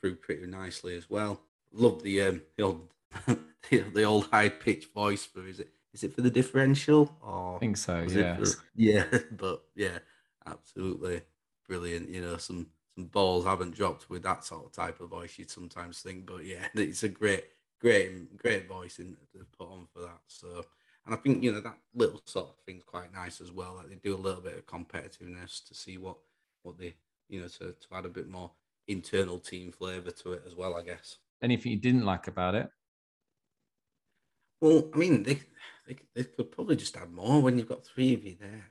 [0.00, 1.40] through pretty nicely as well.
[1.72, 2.88] Love the um the old
[3.26, 7.56] the, the old high pitched voice for is it is it for the differential or
[7.56, 8.04] I think so.
[8.08, 8.36] Yeah.
[8.36, 9.98] for- yeah, but yeah,
[10.46, 11.22] absolutely
[11.68, 12.08] brilliant.
[12.08, 15.38] You know, some some balls haven't dropped with that sort of type of voice.
[15.38, 17.44] You'd sometimes think, but yeah, it's a great,
[17.80, 20.20] great, great voice in to put on for that.
[20.26, 20.64] So,
[21.04, 23.76] and I think you know that little sort of thing's quite nice as well.
[23.76, 26.16] Like they do a little bit of competitiveness to see what
[26.62, 26.94] what they
[27.28, 28.50] you know to to add a bit more
[28.88, 30.74] internal team flavour to it as well.
[30.74, 31.18] I guess.
[31.42, 32.70] Anything you didn't like about it?
[34.60, 35.40] Well, I mean, they,
[35.86, 38.70] they they could probably just add more when you've got three of you there.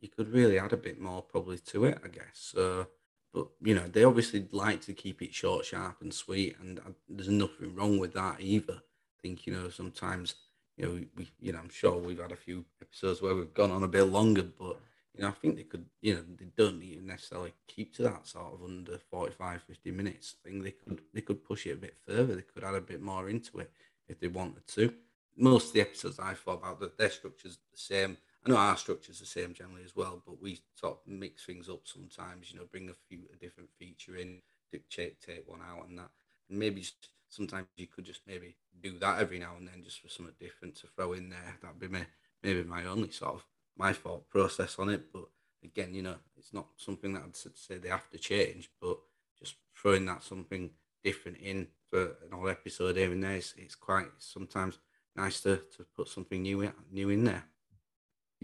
[0.00, 2.32] You could really add a bit more probably to it, I guess.
[2.32, 2.88] So,
[3.32, 6.92] but you know, they obviously like to keep it short, sharp, and sweet, and uh,
[7.08, 8.74] there's nothing wrong with that either.
[8.74, 10.34] I think you know sometimes
[10.76, 13.54] you know we, we you know I'm sure we've had a few episodes where we've
[13.54, 14.78] gone on a bit longer, but
[15.14, 18.26] you know I think they could you know they don't even necessarily keep to that
[18.26, 20.62] sort of under 45, 50 minutes thing.
[20.62, 22.34] They could they could push it a bit further.
[22.34, 23.70] They could add a bit more into it
[24.08, 24.92] if they wanted to
[25.36, 28.16] most of the episodes I thought about that their structure's the same.
[28.46, 31.68] I know our structure's the same generally as well, but we sort of mix things
[31.68, 32.52] up sometimes.
[32.52, 34.40] You know, bring a few a different feature in,
[34.88, 36.10] take take one out, and that.
[36.48, 40.00] And maybe just, sometimes you could just maybe do that every now and then, just
[40.00, 41.56] for something different to throw in there.
[41.60, 42.06] That'd be my,
[42.42, 43.44] maybe my only sort of
[43.76, 45.12] my thought process on it.
[45.12, 45.24] But
[45.64, 48.70] again, you know, it's not something that I'd say they have to change.
[48.80, 48.98] But
[49.36, 50.70] just throwing that something
[51.02, 54.78] different in for an old episode here and there, it's, it's quite sometimes
[55.16, 57.44] nice to, to put something new in, new in there.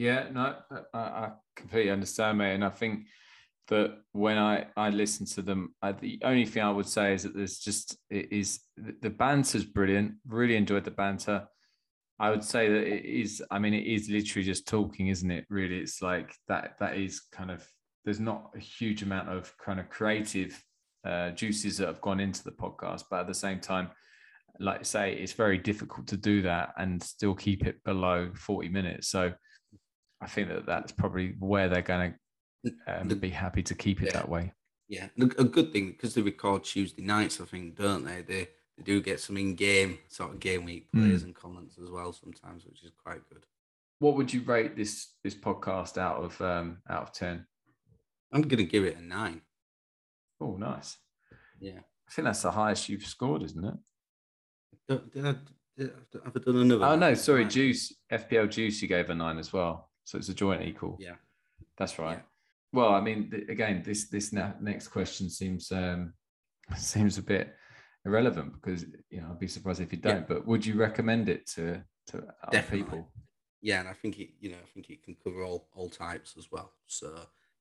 [0.02, 0.56] Yeah, no,
[0.92, 2.54] I, I completely understand, mate.
[2.54, 3.06] And I think
[3.68, 7.22] that when I, I listen to them, I, the only thing I would say is
[7.22, 10.14] that there's just, it is the banter's brilliant.
[10.26, 11.46] Really enjoyed the banter.
[12.18, 15.46] I would say that it is, I mean, it is literally just talking, isn't it?
[15.48, 17.64] Really, it's like that, that is kind of,
[18.04, 20.60] there's not a huge amount of kind of creative
[21.06, 23.88] uh, juices that have gone into the podcast, but at the same time,
[24.58, 28.68] like I say, it's very difficult to do that and still keep it below 40
[28.68, 29.06] minutes.
[29.06, 29.32] So
[30.22, 32.14] I think that that's probably where they're going
[32.64, 34.12] to um, be happy to keep it yeah.
[34.12, 34.52] that way.
[34.88, 38.22] Yeah, a good thing because they record Tuesday nights, I think, don't they?
[38.22, 41.26] They they do get some in-game sort of game week players mm.
[41.26, 43.44] and comments as well sometimes, which is quite good.
[43.98, 47.46] What would you rate this this podcast out of um, out of ten?
[48.32, 49.42] I'm going to give it a nine.
[50.40, 50.96] Oh, nice.
[51.60, 53.74] Yeah, I think that's the highest you've scored, isn't it?
[54.88, 55.34] Did I,
[55.76, 56.84] did I, have I done another?
[56.84, 58.82] Oh no, sorry, Juice FPL Juice.
[58.82, 59.90] You gave a nine as well.
[60.04, 60.96] So it's a joint equal.
[61.00, 61.16] Yeah,
[61.78, 62.18] that's right.
[62.18, 62.22] Yeah.
[62.72, 66.14] Well, I mean, th- again, this this next question seems um,
[66.76, 67.54] seems a bit
[68.04, 70.20] irrelevant because you know I'd be surprised if you don't.
[70.20, 70.24] Yeah.
[70.28, 73.08] But would you recommend it to to other people?
[73.60, 76.34] Yeah, and I think it you know I think it can cover all all types
[76.36, 76.72] as well.
[76.86, 77.14] So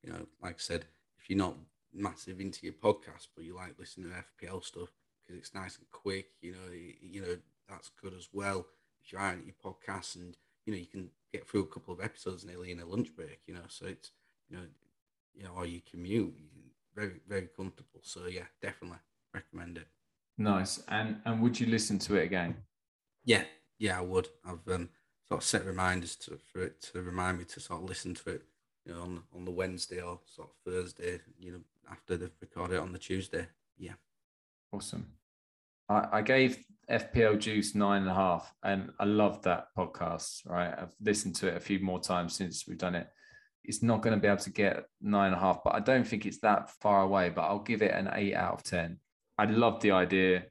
[0.04, 0.86] you know, like I said,
[1.20, 1.56] if you're not
[1.94, 4.90] massive into your podcast, but you like listening to FPL stuff
[5.22, 7.38] because it's nice and quick, you know, you, you know
[7.70, 8.66] that's good as well.
[9.04, 10.36] If you're out at your podcast and
[10.66, 13.40] you know you can get through a couple of episodes nearly in a lunch break,
[13.48, 13.68] you know.
[13.68, 14.12] So it's
[14.50, 14.64] you know,
[15.34, 16.34] you know, or you commute,
[16.96, 18.02] very very comfortable.
[18.02, 19.00] So yeah, definitely
[19.34, 19.88] recommend it.
[20.38, 20.84] Nice.
[20.88, 22.56] And and would you listen to it again?
[23.24, 23.44] Yeah,
[23.80, 24.30] yeah, I would.
[24.46, 24.90] I've um,
[25.28, 28.30] sort of set reminders to for it to remind me to sort of listen to
[28.32, 28.44] it,
[28.86, 32.76] you know, on on the Wednesday or sort of Thursday, you know, after they've recorded
[32.76, 33.48] it on the Tuesday.
[33.78, 33.94] Yeah.
[34.74, 35.06] Awesome.
[35.92, 40.48] I, I gave FPL Juice nine and a half, and I love that podcast.
[40.48, 43.08] Right, I've listened to it a few more times since we've done it.
[43.64, 46.08] It's not going to be able to get nine and a half, but I don't
[46.08, 47.30] think it's that far away.
[47.30, 48.98] But I'll give it an eight out of ten.
[49.38, 50.46] I love the idea.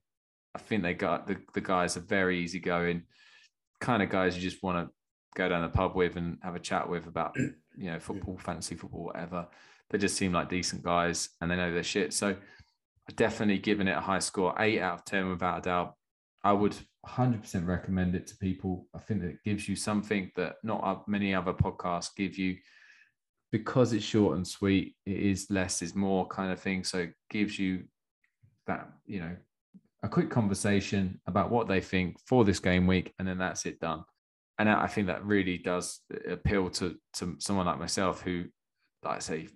[0.54, 3.04] I think they got the, the guys are very easygoing,
[3.80, 4.92] kind of guys you just want to
[5.36, 8.74] go down the pub with and have a chat with about you know football, fantasy
[8.74, 9.48] football, whatever.
[9.90, 12.12] They just seem like decent guys and they know their shit.
[12.12, 12.36] So
[13.16, 15.94] definitely giving it a high score, eight out of 10 without a doubt.
[16.42, 18.86] I would 100% recommend it to people.
[18.94, 22.56] I think that it gives you something that not many other podcasts give you
[23.52, 24.94] because it's short and sweet.
[25.04, 26.84] It is less is more kind of thing.
[26.84, 27.84] So it gives you
[28.66, 29.36] that, you know,
[30.02, 33.80] a quick conversation about what they think for this game week, and then that's it
[33.80, 34.04] done.
[34.58, 38.44] And I think that really does appeal to to someone like myself who,
[39.02, 39.48] like I say,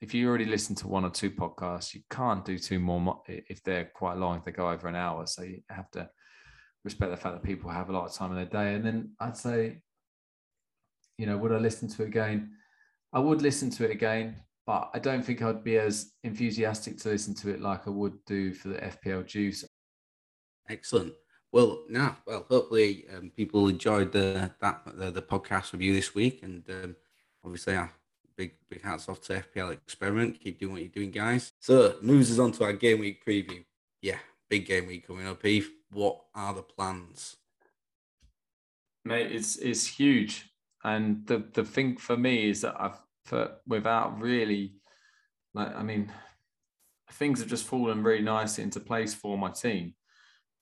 [0.00, 3.62] if you already listen to one or two podcasts, you can't do two more if
[3.64, 5.26] they're quite long, if they go over an hour.
[5.26, 6.08] So you have to
[6.84, 8.74] respect the fact that people have a lot of time in their day.
[8.74, 9.82] And then I'd say,
[11.16, 12.52] you know, would I listen to it again?
[13.12, 14.36] I would listen to it again,
[14.66, 18.24] but I don't think I'd be as enthusiastic to listen to it like I would
[18.24, 19.64] do for the FPL Juice.
[20.68, 21.14] Excellent.
[21.50, 26.42] Well, now, well, hopefully um, people enjoyed the that the, the podcast review this week,
[26.42, 26.96] and um,
[27.42, 27.88] obviously I
[28.38, 30.40] big big hats off to FPL Experiment.
[30.40, 31.52] Keep doing what you're doing, guys.
[31.60, 33.64] So moves us on to our game week preview.
[34.00, 34.18] Yeah,
[34.48, 35.44] big game week coming up.
[35.44, 37.36] Eve, what are the plans?
[39.04, 40.50] Mate, it's it's huge.
[40.84, 44.76] And the the thing for me is that I've for without really
[45.52, 46.10] like I mean
[47.12, 49.94] things have just fallen really nicely into place for my team.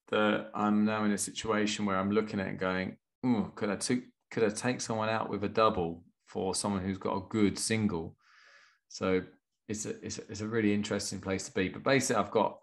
[0.08, 2.96] That I'm now in a situation where I'm looking at it going,
[3.54, 7.16] could I take could I take someone out with a double for someone who's got
[7.16, 8.16] a good single.
[8.88, 9.22] So
[9.68, 11.68] it's a, it's a, it's a really interesting place to be.
[11.68, 12.58] But basically, I've got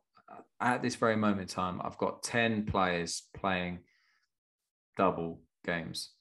[0.59, 3.79] at this very moment in time, I've got 10 players playing
[4.97, 6.11] double games.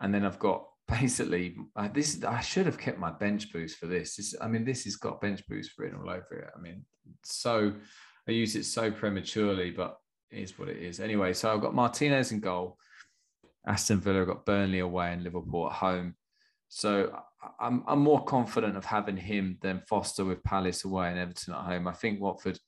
[0.00, 2.22] And then I've got basically uh, this.
[2.24, 4.16] I should have kept my bench boost for this.
[4.16, 4.34] this.
[4.40, 6.50] I mean, this has got bench boost written all over it.
[6.56, 6.84] I mean,
[7.24, 7.72] so
[8.28, 9.96] I use it so prematurely, but
[10.30, 11.00] it is what it is.
[11.00, 12.78] Anyway, so I've got Martinez in goal.
[13.66, 16.14] Aston Villa I've got Burnley away and Liverpool at home.
[16.68, 17.16] So
[17.60, 21.60] I'm, I'm more confident of having him than Foster with Palace away and Everton at
[21.60, 21.86] home.
[21.86, 22.58] I think Watford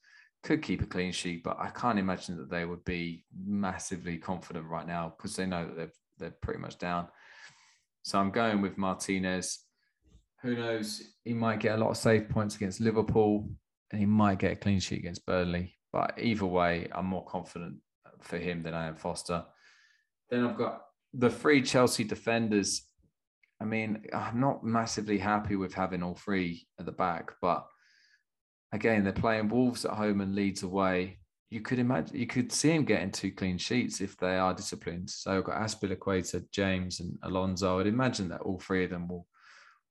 [0.43, 4.67] could keep a clean sheet, but I can't imagine that they would be massively confident
[4.67, 7.09] right now because they know that they're they're pretty much down.
[8.03, 9.61] So I'm going with Martinez.
[10.43, 11.03] Who knows?
[11.25, 13.49] He might get a lot of save points against Liverpool,
[13.91, 15.77] and he might get a clean sheet against Burnley.
[15.93, 17.77] But either way, I'm more confident
[18.21, 19.45] for him than I am Foster.
[20.31, 20.83] Then I've got
[21.15, 22.88] the three Chelsea defenders
[23.61, 27.67] I mean, I'm not massively happy with having all three at the back, but
[28.73, 31.19] again, they're playing Wolves at home and Leeds away.
[31.51, 35.11] You could imagine, you could see him getting two clean sheets if they are disciplined.
[35.11, 37.81] So I've got Azpilicueta, James, and Alonso.
[37.81, 39.27] I'd imagine that all three of them will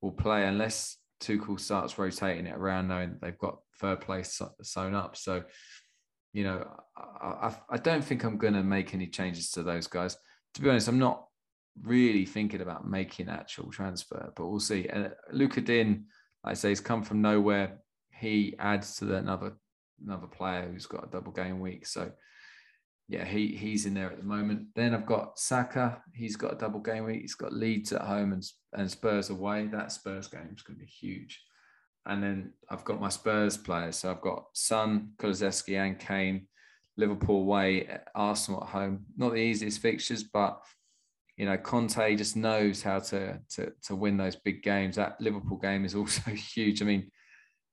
[0.01, 4.93] will play unless Tuchel starts rotating it around, knowing that they've got third place sewn
[4.93, 5.17] up.
[5.17, 5.43] So,
[6.33, 9.87] you know, I, I, I don't think I'm going to make any changes to those
[9.87, 10.15] guys.
[10.53, 11.26] To be honest, I'm not
[11.83, 14.87] really thinking about making actual transfer, but we'll see.
[14.87, 16.03] Uh, Lucas Digne,
[16.43, 17.79] like I say, he's come from nowhere.
[18.11, 19.53] He adds to the, another
[20.03, 21.85] another player who's got a double game week.
[21.87, 22.11] So
[23.07, 24.67] yeah, he he's in there at the moment.
[24.75, 26.01] Then I've got Saka.
[26.13, 27.21] He's got a double game week.
[27.21, 29.67] He's got Leeds at home and and Spurs away.
[29.67, 31.41] That Spurs game is going to be huge.
[32.05, 33.97] And then I've got my Spurs players.
[33.97, 36.47] So I've got Son, Kulusevski, and Kane.
[36.97, 39.05] Liverpool away, Arsenal at home.
[39.15, 40.59] Not the easiest fixtures, but
[41.37, 44.95] you know, Conte just knows how to to to win those big games.
[44.95, 46.81] That Liverpool game is also huge.
[46.81, 47.11] I mean,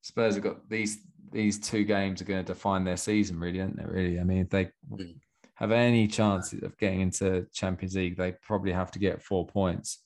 [0.02, 0.98] Spurs have got these
[1.32, 3.86] these two games are going to define their season, really, aren't they?
[3.86, 5.16] Really, I mean, if they mm.
[5.54, 10.02] have any chance of getting into Champions League, they probably have to get four points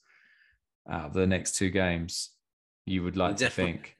[0.89, 2.31] out of the next two games.
[2.85, 3.97] You would like to think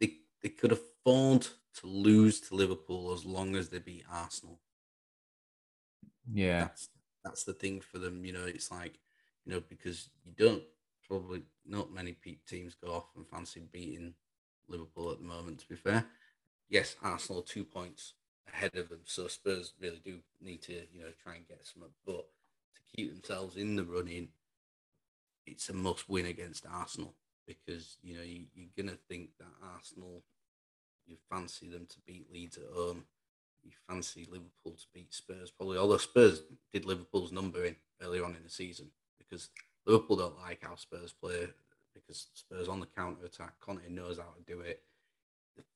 [0.00, 4.60] they they could afford to lose to Liverpool as long as they beat Arsenal.
[6.30, 6.90] Yeah, that's
[7.24, 8.24] that's the thing for them.
[8.24, 8.98] You know, it's like
[9.44, 10.62] you know because you don't
[11.06, 12.16] probably not many
[12.46, 14.14] teams go off and fancy beating
[14.68, 15.60] Liverpool at the moment.
[15.60, 16.06] To be fair,
[16.68, 18.14] yes, Arsenal two points
[18.52, 21.82] ahead of them, so Spurs really do need to you know try and get some.
[22.06, 22.26] But
[22.74, 24.28] to keep themselves in the running,
[25.46, 27.14] it's a must win against Arsenal
[27.46, 30.22] because you know you, you're gonna think that Arsenal,
[31.06, 33.04] you fancy them to beat Leeds at home
[33.64, 35.78] you fancy Liverpool to beat Spurs probably.
[35.78, 36.42] Although Spurs
[36.72, 39.48] did Liverpool's number in earlier on in the season because
[39.86, 41.48] Liverpool don't like how Spurs play
[41.94, 43.54] because Spurs on the counter attack.
[43.60, 44.82] Conte knows how to do it.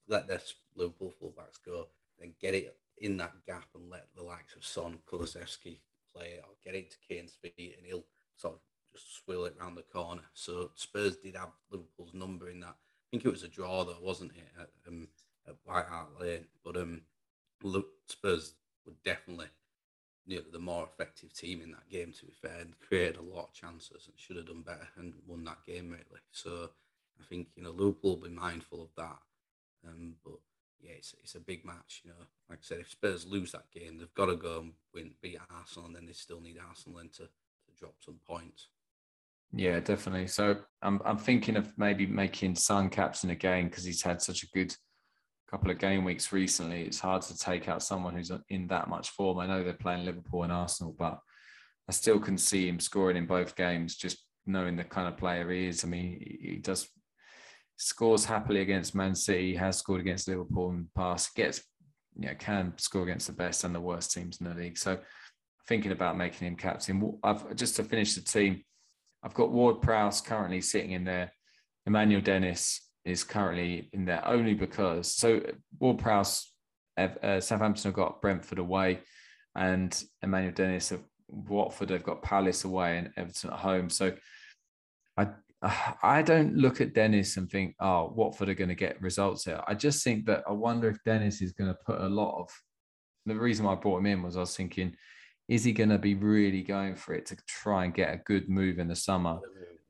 [0.08, 0.40] Let their
[0.76, 4.98] Liverpool fullbacks go, then get it in that gap and let the likes of Son,
[5.10, 5.78] Kulusevski
[6.14, 8.04] play it, or get it to Kane's feet, and he'll
[8.36, 8.60] sort of
[8.92, 10.22] just swill it around the corner.
[10.34, 12.76] So Spurs did have Liverpool's number in that.
[12.76, 15.08] I think it was a draw though, wasn't it, at, um,
[15.48, 16.46] at White Hart Lane?
[16.64, 17.02] But um,
[18.08, 18.54] Spurs
[18.86, 19.46] were definitely
[20.26, 22.12] you know, the more effective team in that game.
[22.12, 25.14] To be fair, and created a lot of chances and should have done better and
[25.26, 26.20] won that game really.
[26.32, 26.70] So
[27.20, 29.18] I think you know Liverpool will be mindful of that.
[29.86, 30.38] Um, but
[30.80, 32.02] yeah, it's, it's a big match.
[32.04, 34.72] You know, like I said, if Spurs lose that game, they've got to go and
[34.94, 38.68] win, beat Arsenal, and then they still need Arsenal then to, to drop some points.
[39.52, 40.26] Yeah, definitely.
[40.26, 44.48] So I'm I'm thinking of maybe making Son captain again because he's had such a
[44.48, 44.74] good
[45.54, 49.10] couple of game weeks recently, it's hard to take out someone who's in that much
[49.10, 49.38] form.
[49.38, 51.20] I know they're playing Liverpool and Arsenal, but
[51.88, 55.48] I still can see him scoring in both games, just knowing the kind of player
[55.52, 55.84] he is.
[55.84, 56.88] I mean, he does
[57.76, 61.62] scores happily against Man City, has scored against Liverpool in the past, gets
[62.18, 64.76] you know, can score against the best and the worst teams in the league.
[64.76, 64.98] So
[65.68, 67.16] thinking about making him captain.
[67.22, 68.64] I've just to finish the team,
[69.22, 71.32] I've got Ward Prowse currently sitting in there,
[71.86, 75.40] Emmanuel Dennis, is currently in there only because so
[75.78, 76.52] Ward Prowse,
[76.96, 79.00] uh, Southampton have got Brentford away,
[79.54, 83.90] and Emmanuel Dennis of Watford have got Palace away and Everton at home.
[83.90, 84.14] So
[85.16, 85.28] I
[86.02, 89.60] I don't look at Dennis and think, oh, Watford are going to get results here.
[89.66, 92.50] I just think that I wonder if Dennis is going to put a lot of.
[93.26, 94.94] The reason why I brought him in was I was thinking,
[95.48, 98.50] is he going to be really going for it to try and get a good
[98.50, 99.38] move in the summer?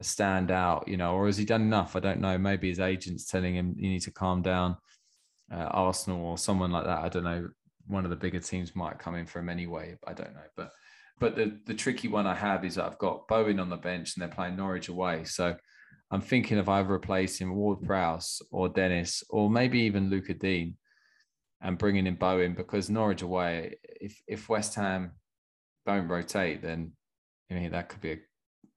[0.04, 1.96] Stand out, you know, or has he done enough?
[1.96, 2.38] I don't know.
[2.38, 4.76] Maybe his agent's telling him you need to calm down.
[5.52, 7.04] Uh, Arsenal or someone like that.
[7.04, 7.48] I don't know.
[7.86, 9.96] One of the bigger teams might come in for him anyway.
[10.06, 10.40] I don't know.
[10.56, 10.70] But
[11.20, 14.22] but the the tricky one I have is I've got Bowen on the bench and
[14.22, 15.24] they're playing Norwich away.
[15.24, 15.54] So
[16.10, 20.76] I'm thinking of either replacing Ward Prowse or Dennis or maybe even Luca Digne
[21.60, 23.76] and bringing in Bowen because Norwich away.
[24.00, 25.12] If if West Ham
[25.86, 26.92] don't rotate, then
[27.48, 28.18] you know that could be a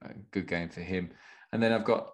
[0.01, 1.11] a good game for him.
[1.51, 2.09] And then I've got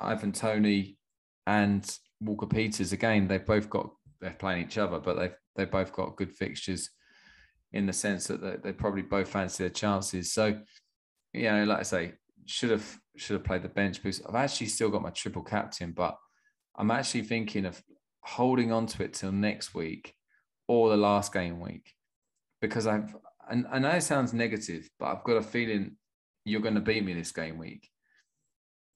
[0.00, 0.98] Ivan Toney
[1.46, 2.92] and Walker Peters.
[2.92, 6.90] Again, they've both got they're playing each other, but they've they've both got good fixtures
[7.72, 10.32] in the sense that they, they probably both fancy their chances.
[10.32, 10.58] So,
[11.32, 12.12] you know, like I say,
[12.46, 14.22] should have should have played the bench boost.
[14.28, 16.16] I've actually still got my triple captain, but
[16.76, 17.82] I'm actually thinking of
[18.22, 20.14] holding on to it till next week
[20.68, 21.92] or the last game week
[22.60, 23.14] because I've
[23.50, 25.96] and I know it sounds negative, but I've got a feeling
[26.44, 27.90] you're going to beat me this game week,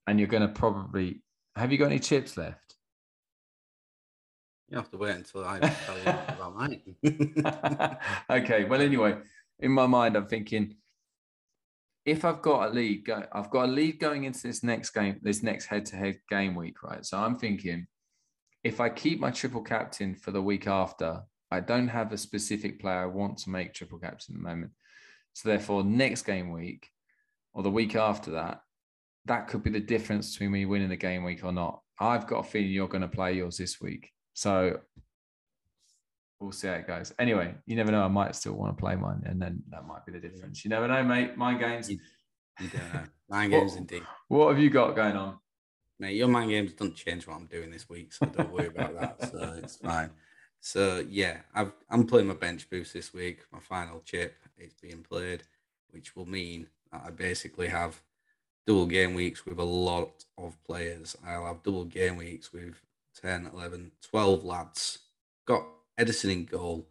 [0.07, 1.22] and you're going to probably
[1.57, 2.76] have you got any chips left?
[4.68, 6.97] You have to wait until I tell you about mine.
[8.30, 8.64] okay.
[8.64, 9.16] Well, anyway,
[9.61, 10.74] in my mind, I'm thinking
[12.05, 15.18] if I've got a lead, go, I've got a lead going into this next game,
[15.22, 17.05] this next head-to-head game week, right?
[17.05, 17.86] So I'm thinking
[18.62, 22.80] if I keep my triple captain for the week after, I don't have a specific
[22.80, 24.72] player I want to make triple captain at the moment.
[25.32, 26.90] So therefore, next game week
[27.57, 28.61] or the week after that,
[29.24, 31.80] that could be the difference between me winning the game week or not.
[31.98, 34.12] I've got a feeling you're going to play yours this week.
[34.34, 34.78] So
[36.38, 37.14] we'll see how it goes.
[37.18, 38.02] Anyway, you never know.
[38.04, 40.64] I might still want to play mine, and then that might be the difference.
[40.66, 41.38] You never know, mate.
[41.38, 41.90] Mind games.
[41.90, 41.98] You,
[42.61, 43.00] you don't know.
[43.30, 44.02] Mind games What- indeed.
[44.28, 45.38] What have you got going on?
[45.98, 49.00] Mate, your mind games don't change what I'm doing this week, so don't worry about
[49.00, 49.16] that.
[49.32, 50.11] So it's fine.
[50.61, 53.38] So yeah, I've, I'm playing my bench boost this week.
[53.50, 55.42] My final chip is being played,
[55.88, 58.01] which will mean I basically have
[58.66, 61.16] double game weeks with a lot of players.
[61.26, 62.80] I'll have double game weeks with
[63.20, 64.99] 10, 11, 12 lads.
[65.47, 65.64] Got
[65.99, 66.87] Ederson in goal.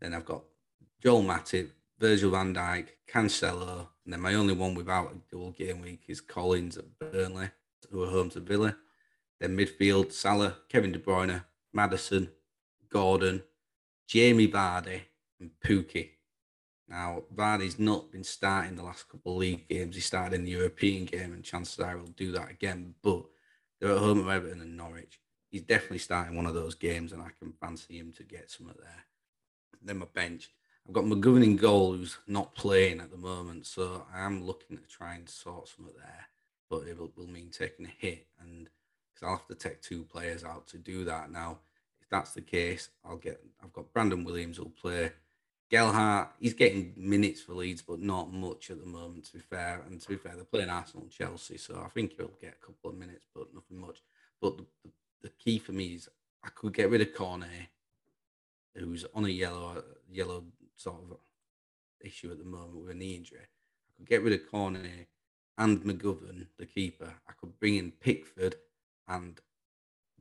[0.00, 0.42] Then I've got
[1.02, 5.80] Joel Matip, Virgil van Dijk, Cancelo, and then my only one without a double game
[5.80, 7.50] week is Collins at Burnley,
[7.90, 8.76] who are home to Villa.
[9.40, 12.30] Then midfield, Salah, Kevin De Bruyne, Maddison,
[12.88, 13.42] Gordon,
[14.06, 15.02] Jamie Vardy,
[15.40, 16.10] and Pukki.
[16.92, 19.94] Now, Vardy's not been starting the last couple of league games.
[19.94, 22.94] He started in the European game, and chances are he'll do that again.
[23.02, 23.24] But
[23.80, 25.18] they're at home at Everton and Norwich.
[25.50, 28.68] He's definitely starting one of those games, and I can fancy him to get some
[28.68, 29.06] of there.
[29.80, 30.50] Then my bench.
[30.86, 34.76] I've got McGovern in goal, who's not playing at the moment, so I am looking
[34.76, 36.26] to try and sort some of there.
[36.68, 38.68] But it will, will mean taking a hit, and
[39.14, 41.30] because I'll have to take two players out to do that.
[41.30, 41.60] Now,
[42.02, 43.42] if that's the case, I'll get.
[43.64, 45.12] I've got Brandon Williams who'll play.
[45.72, 49.24] Gelhardt, he's getting minutes for Leeds, but not much at the moment.
[49.24, 52.12] To be fair, and to be fair, they're playing Arsenal and Chelsea, so I think
[52.12, 54.02] he'll get a couple of minutes, but nothing much.
[54.38, 54.90] But the, the,
[55.22, 56.10] the key for me is
[56.44, 57.48] I could get rid of Cornet,
[58.76, 60.44] who's on a yellow yellow
[60.76, 61.16] sort of
[62.02, 63.38] issue at the moment with a knee injury.
[63.40, 65.08] I could get rid of Cornet
[65.56, 67.14] and McGovern, the keeper.
[67.26, 68.56] I could bring in Pickford
[69.08, 69.40] and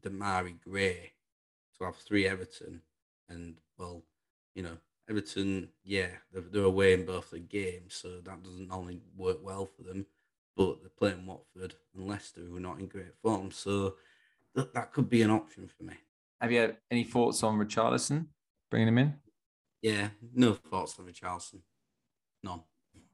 [0.02, 1.12] Demarai Gray
[1.78, 2.84] to have three Everton,
[3.28, 4.04] and well,
[4.56, 4.78] you know,
[5.10, 9.66] Everton, yeah, they're, they're away in both the games, so that doesn't normally work well
[9.66, 10.06] for them.
[10.56, 13.96] But they're playing Watford and Leicester, who are not in great form, so
[14.56, 15.94] that, that could be an option for me.
[16.40, 18.28] Have you had any thoughts on Richarlison
[18.70, 19.16] bringing him in?
[19.82, 21.62] Yeah, no thoughts on Richarlison,
[22.44, 22.62] none.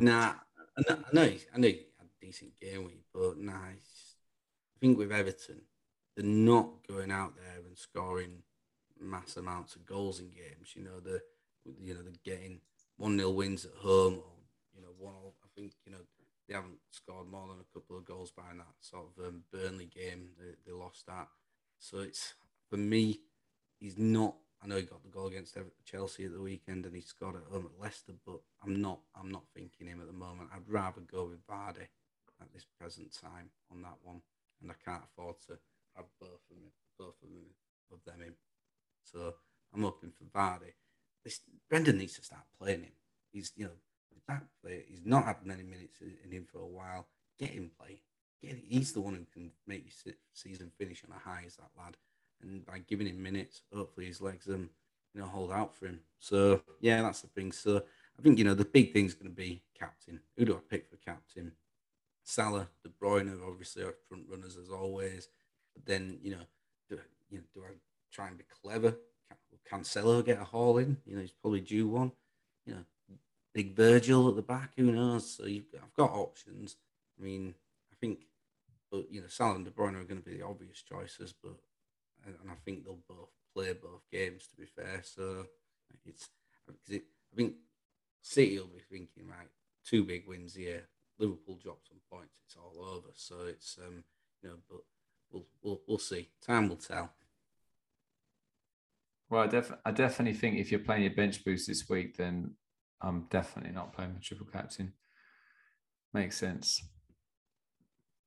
[0.00, 0.34] nah,
[0.76, 3.52] I know, I know, he- I know he had a decent game week, but nah,
[3.54, 3.76] I
[4.80, 5.62] think with Everton,
[6.16, 8.42] they're not going out there and scoring
[9.00, 10.74] mass amounts of goals in games.
[10.74, 11.20] You know, the
[11.80, 12.60] you know they're getting
[12.96, 14.32] one 0 wins at home, or
[14.74, 15.14] you know one.
[15.42, 15.98] I think you know
[16.48, 19.86] they haven't scored more than a couple of goals behind that sort of um, Burnley
[19.94, 20.28] game.
[20.38, 21.28] They, they lost that,
[21.78, 22.34] so it's
[22.70, 23.20] for me.
[23.78, 24.36] He's not.
[24.62, 27.52] I know he got the goal against Chelsea at the weekend, and he scored at
[27.52, 28.12] home at Leicester.
[28.26, 29.00] But I'm not.
[29.18, 30.50] I'm not thinking him at the moment.
[30.54, 31.88] I'd rather go with Vardy
[32.40, 34.20] at this present time on that one,
[34.62, 35.58] and I can't afford to
[35.96, 37.54] have both of them, both of them,
[37.92, 38.34] of them in.
[39.04, 39.34] So
[39.74, 40.72] I'm hoping for Vardy.
[41.22, 42.92] This Brendan needs to start playing him.
[43.32, 43.72] He's you know
[44.28, 44.82] that player.
[44.88, 47.06] He's not had many minutes in him for a while.
[47.38, 48.00] Get him playing.
[48.42, 51.70] Get he's the one who can make your season finish on a high as that
[51.78, 51.96] lad.
[52.42, 54.70] And by giving him minutes, hopefully his legs um
[55.14, 56.00] you know hold out for him.
[56.18, 57.52] So yeah, that's the thing.
[57.52, 57.82] So
[58.18, 60.20] I think you know the big thing's going to be captain.
[60.36, 61.52] Who do I pick for captain?
[62.22, 65.28] Salah, De Bruyne, obviously our front runners as always.
[65.74, 66.46] But then you know,
[66.88, 66.98] do
[67.30, 67.72] you know do I
[68.14, 68.96] try and be clever?
[69.68, 70.98] Can Cancelo get a haul in?
[71.04, 72.12] You know, he's probably due one.
[72.66, 72.84] You know,
[73.52, 74.72] big Virgil at the back.
[74.76, 75.30] Who knows?
[75.36, 76.76] So you've I've got options.
[77.18, 77.54] I mean,
[77.92, 78.20] I think,
[78.90, 81.56] but you know, Salah and De Bruyne are going to be the obvious choices, but
[82.26, 84.46] and I think they'll both play both games.
[84.48, 85.46] To be fair, so
[86.06, 86.28] it's
[86.66, 87.54] because it, I think
[88.22, 89.48] City will be thinking right,
[89.84, 90.84] two big wins here.
[91.18, 92.34] Liverpool dropped some points.
[92.46, 93.08] It's all over.
[93.14, 94.04] So it's um
[94.42, 94.80] you know, but
[95.30, 96.28] we'll we'll we'll see.
[96.44, 97.12] Time will tell.
[99.34, 102.52] Well, I, def- I definitely think if you're playing your bench boost this week, then
[103.02, 104.92] I'm definitely not playing the triple captain.
[106.12, 106.80] Makes sense.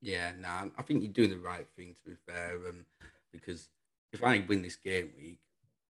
[0.02, 1.96] Yeah, no, nah, I think you're doing the right thing.
[1.96, 2.86] To be fair, um,
[3.32, 3.70] because
[4.12, 5.40] if I win this game week,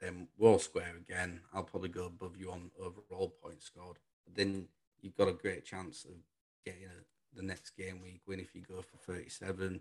[0.00, 1.42] then we're all square again.
[1.54, 3.98] I'll probably go above you on overall points scored.
[4.24, 4.66] But then
[5.00, 6.16] you've got a great chance of
[6.66, 9.80] getting a, the next game week win if you go for 37.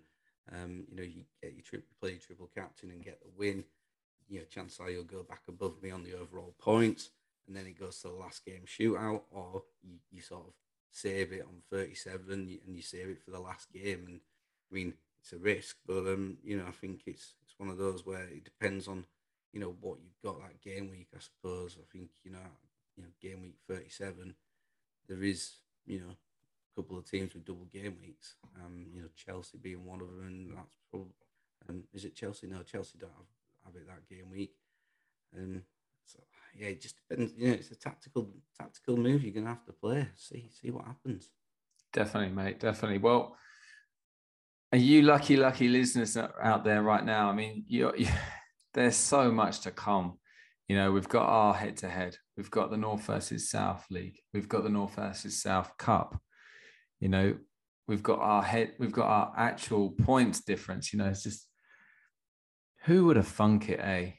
[0.52, 3.64] Um, you know, you get your play your triple captain and get the win.
[4.30, 7.10] You know, chances are you'll go back above me on the overall points,
[7.48, 10.54] and then it goes to the last game shootout, or you, you sort of
[10.92, 14.06] save it on 37 and you save it for the last game.
[14.08, 14.20] And
[14.72, 17.78] I mean, it's a risk, but um, you know, I think it's it's one of
[17.78, 19.06] those where it depends on
[19.52, 21.08] you know what you've got that game week.
[21.16, 22.40] I suppose I think you know
[22.98, 24.36] you know game week 37,
[25.08, 28.36] there is you know a couple of teams with double game weeks.
[28.64, 31.14] Um, you know Chelsea being one of them, and that's probably
[31.70, 32.48] Um, is it Chelsea?
[32.48, 33.26] No, Chelsea don't have,
[33.76, 34.54] it that game week.
[35.38, 35.64] Um,
[36.06, 36.20] so
[36.56, 37.34] yeah, it just depends.
[37.38, 39.24] You know, it's a tactical tactical move.
[39.24, 40.08] You're gonna have to play.
[40.16, 41.30] See see what happens.
[41.92, 42.60] Definitely, mate.
[42.60, 42.98] Definitely.
[42.98, 43.38] Well,
[44.74, 47.30] are you lucky, lucky listeners out there right now?
[47.30, 48.08] I mean, you're, you
[48.74, 50.18] there's so much to come.
[50.68, 52.18] You know, we've got our head to head.
[52.36, 54.18] We've got the North versus South League.
[54.34, 56.20] We've got the North versus South Cup.
[57.00, 57.36] You know,
[57.88, 58.74] we've got our head.
[58.80, 60.92] We've got our actual points difference.
[60.92, 61.48] You know, it's just
[62.84, 64.12] who would have thunk it, eh?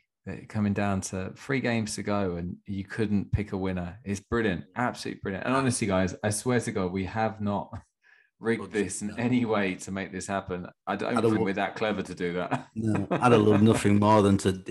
[0.49, 3.99] Coming down to three games to go and you couldn't pick a winner.
[4.05, 5.47] It's brilliant, absolutely brilliant.
[5.47, 7.71] And honestly, guys, I swear to God, we have not
[8.41, 10.67] rigged this in any way to make this happen.
[10.87, 12.69] I don't I'd think we're that clever to do that.
[12.75, 14.63] no, I'd have loved nothing more than to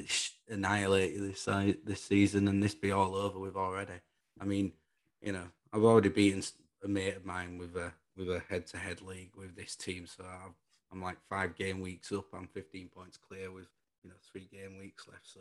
[0.49, 1.45] annihilate this
[1.85, 4.01] this season and this be all over with already.
[4.41, 4.73] I mean,
[5.21, 6.41] you know, I've already beaten
[6.83, 10.07] a mate of mine with a with a head to head league with this team,
[10.07, 10.47] so i
[10.91, 12.25] am like five game weeks up.
[12.33, 13.67] I'm 15 points clear with
[14.03, 15.39] you know three game weeks left, so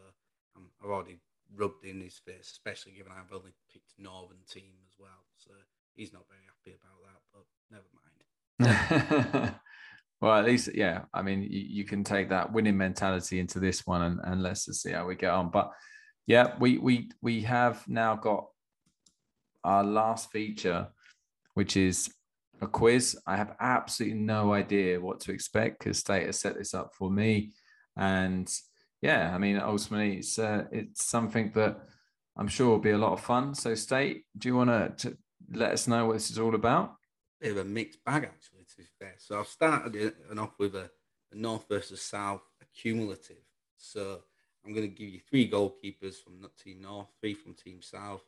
[0.56, 1.20] I'm, I've already
[1.54, 5.26] rubbed in his face, especially given I've only picked Northern team as well.
[5.38, 5.50] So
[5.94, 9.54] he's not very happy about that, but never mind.
[10.20, 11.02] well, at least, yeah.
[11.12, 14.66] I mean, you, you, can take that winning mentality into this one, and, and let's
[14.66, 15.50] just see how we get on.
[15.50, 15.70] But
[16.26, 18.46] yeah, we we we have now got
[19.64, 20.88] our last feature,
[21.54, 22.12] which is
[22.60, 23.18] a quiz.
[23.26, 27.10] I have absolutely no idea what to expect because State has set this up for
[27.10, 27.52] me
[27.96, 28.52] and
[29.02, 31.76] yeah, I mean, ultimately, it's uh, it's something that
[32.36, 33.54] I'm sure will be a lot of fun.
[33.54, 35.16] So, State, do you want to
[35.52, 36.94] let us know what this is all about?
[37.40, 38.64] Bit of a mixed bag, actually.
[38.70, 40.88] To be fair, so I've started it off with a,
[41.32, 43.42] a North versus South accumulative.
[43.76, 44.20] So
[44.64, 48.22] I'm going to give you three goalkeepers from Team North, three from Team South,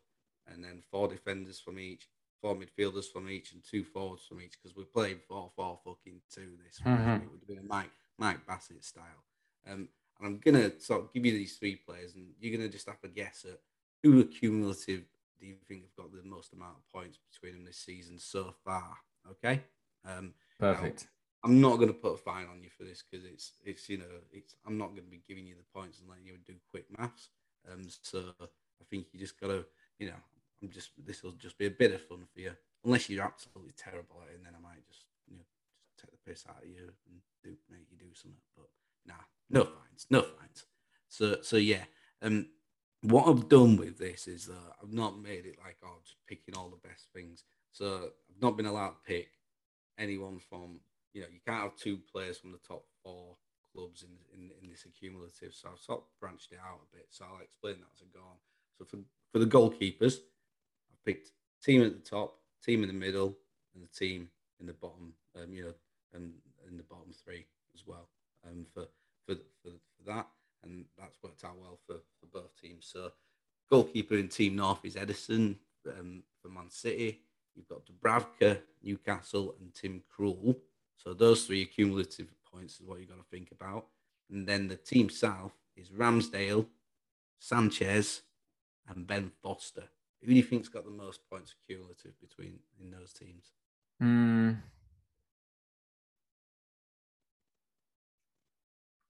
[0.52, 2.08] and then four defenders from each,
[2.42, 4.54] four midfielders from each, and two forwards from each.
[4.60, 7.12] Because we're playing four four fucking two this mm-hmm.
[7.12, 7.22] week.
[7.22, 9.22] It would have been a Mike Mike Bassett style.
[9.70, 9.88] Um,
[10.18, 13.00] and I'm gonna sort of give you these three players, and you're gonna just have
[13.00, 13.60] to guess at
[14.02, 15.04] who accumulative
[15.40, 18.54] do you think have got the most amount of points between them this season so
[18.64, 18.96] far?
[19.30, 19.62] Okay.
[20.06, 21.02] Um, Perfect.
[21.02, 21.08] Now,
[21.44, 23.98] I'm not going to put a fine on you for this because it's it's you
[23.98, 26.54] know it's I'm not going to be giving you the points and letting you do
[26.70, 27.28] quick maths.
[27.70, 29.64] Um, so I think you just got to
[29.98, 30.20] you know
[30.62, 32.52] I'm just this will just be a bit of fun for you
[32.84, 35.44] unless you're absolutely terrible at it, and then I might just you know
[35.84, 38.40] just take the piss out of you and do make you do something.
[38.56, 38.68] But
[39.04, 40.64] nah, no fines, no fines.
[41.09, 41.84] So so yeah,
[42.22, 42.47] um,
[43.03, 46.57] what I've done with this is that I've not made it like oh just picking
[46.57, 47.45] all the best things.
[47.72, 49.28] So I've not been allowed to pick
[49.99, 50.80] anyone from
[51.12, 53.36] you know you can't have two players from the top four
[53.74, 55.55] clubs in in, in this accumulative.
[55.55, 57.07] So I've sort of branched it out a bit.
[57.11, 58.36] So I'll explain that as I go on.
[58.78, 58.99] So for
[59.32, 60.18] for the goalkeepers,
[60.90, 61.30] I've picked
[61.62, 63.36] team at the top, team in the middle,
[63.74, 64.28] and the team
[64.61, 65.14] in the bottom.
[65.36, 65.74] Um, you know,
[66.14, 66.32] and
[66.68, 68.09] in the bottom three as well
[68.47, 68.86] um, for,
[69.26, 70.28] for, for, for that.
[70.62, 72.88] And that's worked out well for, for both teams.
[72.90, 73.12] So,
[73.70, 75.56] goalkeeper in Team North is Ederson
[75.88, 77.20] um, for Man City.
[77.54, 80.56] You've got Dubravka, Newcastle, and Tim Krul.
[80.96, 83.86] So, those three cumulative points is what you've got to think about.
[84.30, 86.66] And then the Team South is Ramsdale,
[87.38, 88.22] Sanchez,
[88.88, 89.84] and Ben Foster.
[90.20, 93.52] Who do you think's got the most points cumulative between in those teams?
[94.02, 94.56] Mm,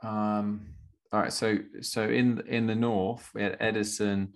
[0.05, 0.67] Um,
[1.13, 4.33] all right, so so in in the north we had Ederson,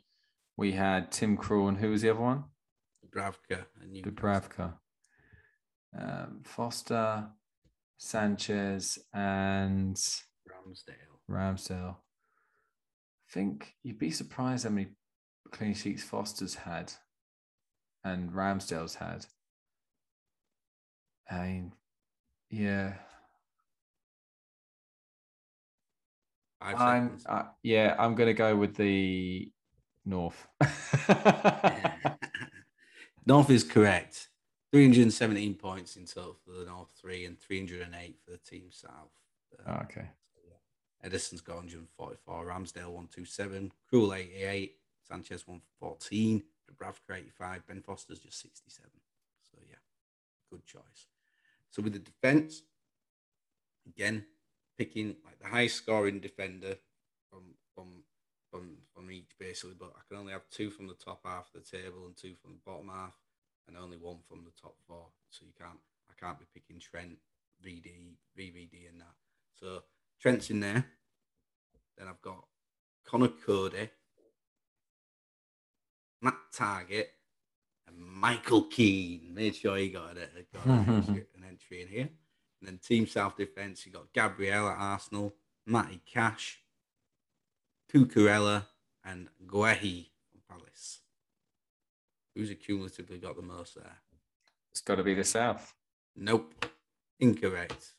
[0.56, 2.44] we had Tim Krul, and who was the other one?
[3.04, 3.64] Dubravka.
[4.02, 4.74] Dubravka.
[5.98, 7.28] Um, Foster,
[7.98, 11.18] Sanchez, and Ramsdale.
[11.30, 11.96] Ramsdale.
[11.96, 14.88] I think you'd be surprised how many
[15.50, 16.92] clean sheets Foster's had
[18.04, 19.26] and Ramsdale's had.
[21.30, 21.72] I mean,
[22.50, 22.94] yeah,
[26.60, 29.50] I'm, uh, yeah, I'm going to go with the
[30.04, 30.46] North.
[33.26, 34.28] North is correct.
[34.72, 39.12] 317 points in total for the North three and 308 for the Team South.
[39.66, 40.08] Um, oh, okay.
[41.04, 44.76] Ederson's got 144, Ramsdale 127, Krul 88,
[45.06, 48.90] Sanchez 114, Dubravka 85, Ben Foster's just 67.
[49.50, 49.76] So, yeah,
[50.50, 51.06] good choice.
[51.70, 52.62] So, with the defense,
[53.86, 54.24] again,
[54.78, 56.76] picking like the high scoring defender
[57.28, 58.04] from from
[58.50, 61.62] from from each basically, but I can only have two from the top half of
[61.62, 63.14] the table and two from the bottom half,
[63.66, 65.06] and only one from the top four.
[65.30, 65.78] So you can't
[66.08, 67.18] I can't be picking Trent,
[67.64, 69.14] VD, VVD, and that.
[69.60, 69.82] So
[70.20, 70.86] Trent's in there.
[71.96, 72.44] Then I've got
[73.04, 73.90] Conor Coady,
[76.22, 77.06] Matt Targett,
[77.88, 79.34] and Michael Keane.
[79.34, 82.08] Made sure he got, a, got an entry in here.
[82.60, 85.34] And then Team South Defence, you got Gabriel at Arsenal,
[85.66, 86.60] Matty Cash,
[87.92, 88.64] Cucurella,
[89.04, 91.00] and Guehi from Palace.
[92.34, 93.98] Who's accumulatively got the most there?
[94.70, 95.74] It's got to be the South.
[96.16, 96.66] Nope.
[97.20, 97.94] Incorrect.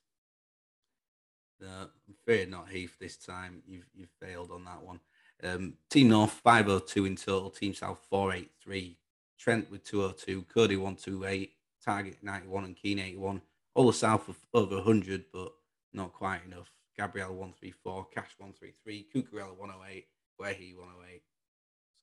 [1.60, 3.62] No, I'm afraid not Heath this time.
[3.68, 5.00] You've you've failed on that one.
[5.44, 7.50] Um, Team North 502 in total.
[7.50, 8.98] Team South 483.
[9.38, 10.44] Trent with 202.
[10.44, 11.52] Coady 128.
[11.86, 13.42] Targett 91 and Keane 81.
[13.76, 15.52] All the South of over 100, but
[15.94, 16.72] not quite enough.
[16.98, 18.08] Gabriel 134.
[18.14, 19.08] Cash 133.
[19.14, 20.06] Cucurella 108.
[20.40, 21.22] Guehi 108.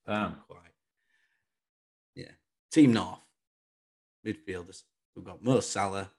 [0.06, 0.22] Damn.
[0.22, 0.60] Not quite.
[2.14, 2.32] Yeah.
[2.70, 3.20] Team North.
[4.26, 4.82] Midfielders.
[5.14, 6.10] We've got Mo Salah,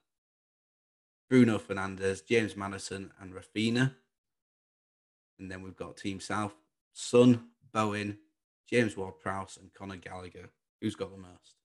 [1.29, 3.93] Bruno Fernandes, James Maddison, and Raphinha.
[5.37, 6.53] And then we've got Team South,
[6.93, 8.17] Son, Bowen,
[8.67, 10.49] James Ward Prowse, and Conor Gallagher.
[10.81, 11.55] Who's got the most?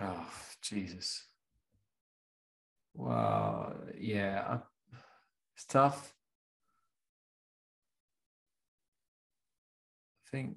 [0.00, 0.26] Oh,
[0.62, 1.24] Jesus.
[2.94, 4.58] Well, yeah,
[5.56, 6.14] it's tough.
[10.26, 10.56] I think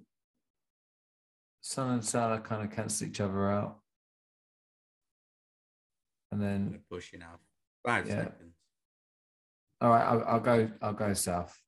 [1.62, 3.80] Son and Salah kind of cancel each other out.
[6.32, 7.40] And then, pushing out.
[7.86, 8.26] Five Yeah.
[8.26, 8.54] seconds.
[9.80, 10.70] all right, I'll, I'll go.
[10.82, 11.60] I'll go South.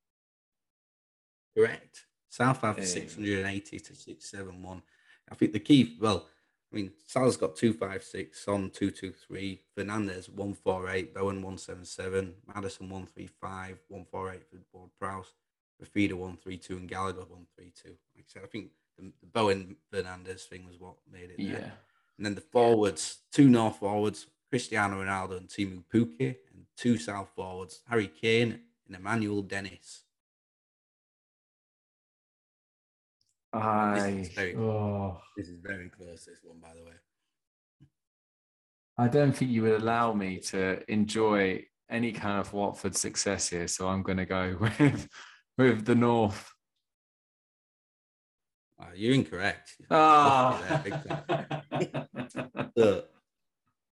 [1.56, 2.06] Correct.
[2.30, 2.86] South have Yeah.
[2.86, 4.84] 680 to 671.
[5.32, 6.28] I think the key, well,
[6.72, 14.78] I mean, Salah's got 256, Son 223, Fernandes 148, Bowen 177, Maddison 135, 148 for
[14.78, 15.34] Ward Prowse,
[15.82, 17.90] Raphinha 132, and Gallagher 132.
[17.90, 21.60] Like I said, I think the, the Bowen Fernandes thing was what made it there.
[21.60, 21.72] Yeah.
[22.18, 27.30] And then the forwards, two North forwards, Cristiano Ronaldo and Teemu Pukki, and two South
[27.36, 30.04] forwards, Harry Kane and Emmanuel Dennis.
[33.54, 34.30] I.
[34.36, 35.20] very- Oh.
[35.38, 36.96] This is very close, this one, by the way.
[38.98, 43.68] I don't think you would allow me to enjoy any kind of Watford success here,
[43.68, 45.08] so I'm going to go with
[45.58, 46.52] with the North.
[48.80, 49.76] Uh, you're incorrect.
[49.90, 50.62] Ah,
[52.76, 53.04] there,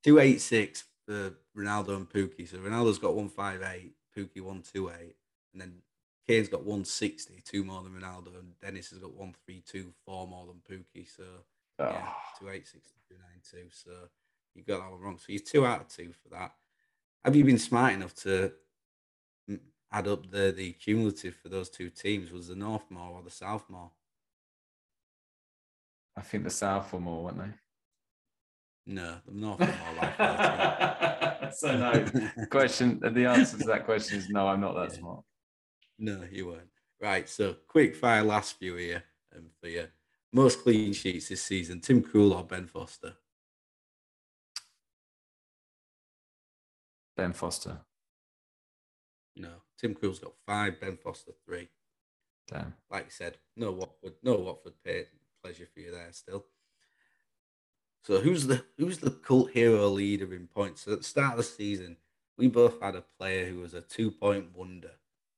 [0.04, 2.48] 286 for Ronaldo and Pukki.
[2.48, 5.14] So Ronaldo's got 158, Pukki 128,
[5.52, 5.74] and then
[6.26, 10.60] Kane's got 160, two more than Ronaldo, and Dennis has got 132, four more than
[10.78, 11.06] Pukki.
[11.08, 11.24] So
[11.78, 12.16] yeah, Ah.
[12.38, 13.70] 286 292.
[13.72, 13.90] So
[14.54, 15.18] you got that one wrong.
[15.18, 16.52] So you're two out of two for that.
[17.24, 18.52] Have you been smart enough to
[19.50, 19.58] mm,
[19.90, 22.30] add up the, the cumulative for those two teams?
[22.30, 23.90] Was the North more or the South more?
[26.16, 27.50] I think the South were more, weren't they?
[28.94, 31.50] No, the North were more likely.
[31.56, 32.46] so no.
[32.50, 33.00] Question.
[33.00, 34.46] The answer to that question is no.
[34.48, 34.98] I'm not that Yeah.
[34.98, 35.24] smart.
[36.02, 36.68] No, you weren't.
[37.00, 39.04] Right, so quick fire last few here
[39.36, 39.86] um, for you.
[40.32, 43.14] Most clean sheets this season, Tim Krul or Ben Foster?
[47.16, 47.78] Ben Foster.
[49.36, 51.68] No, Tim Krul's got five, Ben Foster three.
[52.48, 52.74] Damn.
[52.90, 55.06] Like you said, no Watford, no Watford pay,
[55.40, 56.46] pleasure for you there still.
[58.02, 60.82] So who's the who's the cult hero leader in points?
[60.82, 61.96] So at the start of the season,
[62.36, 64.90] we both had a player who was a two point wonder.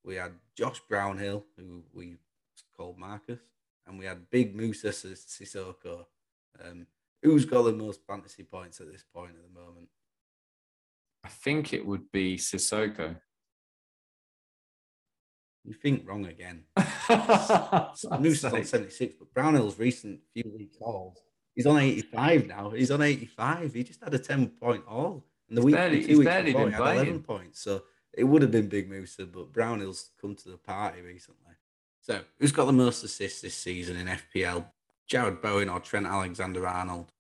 [0.05, 2.17] We had Josh Brownhill, who we
[2.77, 3.41] called Marcus,
[3.87, 6.05] and we had Big Moussa Sissoko.
[6.63, 6.87] Um,
[7.23, 9.89] who's got the most fantasy points at this point at the moment?
[11.25, 13.17] I think it would be Sissoko.
[15.65, 16.65] You think wrong again.
[17.09, 21.17] Moussa's on 76, but Brownhill's recent few league calls,
[21.55, 22.69] he's on 85 now.
[22.71, 23.73] He's on 85.
[23.73, 25.25] He just had a 10 point haul.
[25.49, 27.61] And the He's week, barely- two he's weeks barely before, he had 11 points.
[27.63, 27.83] So
[28.17, 31.55] it would have been Big Moussa, but Brownhill's come to the party recently.
[32.01, 34.67] So who's got the most assists this season in FPL?
[35.11, 37.13] Jarrod Bowen or Trent Alexander Arnold?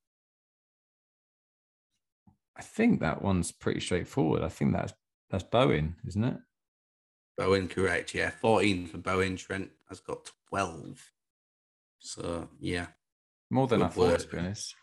[2.56, 4.42] I think that one's pretty straightforward.
[4.42, 4.92] I think that's
[5.30, 6.36] that's Bowen, isn't it?
[7.36, 8.14] Bowen, correct.
[8.14, 9.36] Yeah, 14 for Bowen.
[9.36, 11.10] Trent has got 12.
[11.98, 12.86] So yeah.
[13.50, 14.20] More than I Good thought, work.
[14.20, 14.74] to be honest.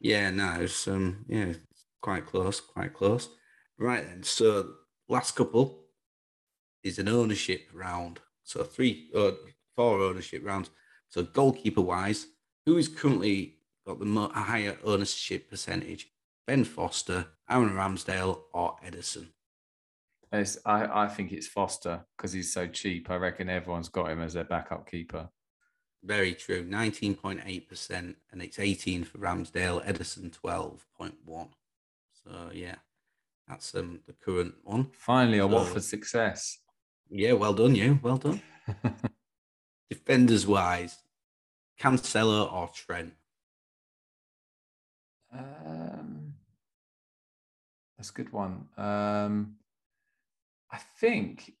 [0.00, 1.52] Yeah, no, it's um, yeah,
[2.00, 3.28] quite close, quite close.
[3.78, 4.70] Right then, so
[5.08, 5.84] last couple
[6.82, 8.20] is an ownership round.
[8.42, 9.32] So three, uh,
[9.74, 10.70] four ownership rounds.
[11.08, 12.26] So goalkeeper wise,
[12.64, 16.08] who is currently got the mo- higher ownership percentage?
[16.46, 19.28] Ben Foster, Aaron Ramsdale, or Ederson?
[20.32, 23.10] It's, I, I think it's Foster because he's so cheap.
[23.10, 25.28] I reckon everyone's got him as their backup keeper.
[26.04, 29.82] Very true, nineteen point eight percent, and it's eighteen for Ramsdale.
[29.84, 31.48] Edison twelve point one.
[32.24, 32.76] So yeah,
[33.48, 34.90] that's um the current one.
[34.92, 36.58] Finally, a So- Watford success.
[37.08, 38.00] Yeah, well done, you.
[38.02, 38.42] Well done.
[39.90, 40.98] Defenders wise,
[41.80, 43.14] Cancelo or Trent?
[45.32, 46.34] um,
[47.96, 48.66] that's a good one.
[48.76, 49.56] Um,
[50.70, 51.52] I think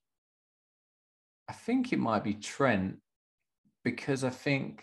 [1.48, 2.96] I think it might be Trent
[3.84, 4.82] because I think,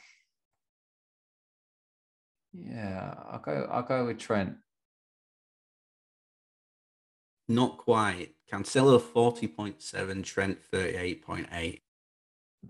[2.54, 3.68] yeah, I'll go.
[3.70, 4.56] I'll go with Trent.
[7.48, 8.36] Not quite.
[8.52, 11.82] Cancelo forty point seven, Trent thirty eight point eight.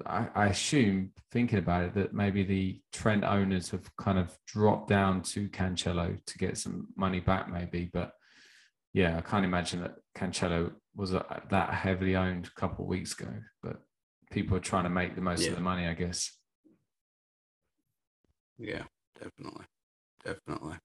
[0.05, 4.89] I, I assume, thinking about it, that maybe the Trent owners have kind of dropped
[4.89, 7.89] down to Cancelo to get some money back, maybe.
[7.93, 8.11] But
[8.93, 13.13] yeah, I can't imagine that Cancelo was a, that heavily owned a couple of weeks
[13.13, 13.31] ago.
[13.61, 13.81] But
[14.31, 15.49] people are trying to make the most Yeah.
[15.49, 16.31] of the money, I guess.
[18.57, 18.83] Yeah,
[19.21, 19.65] definitely.
[20.23, 20.77] Definitely.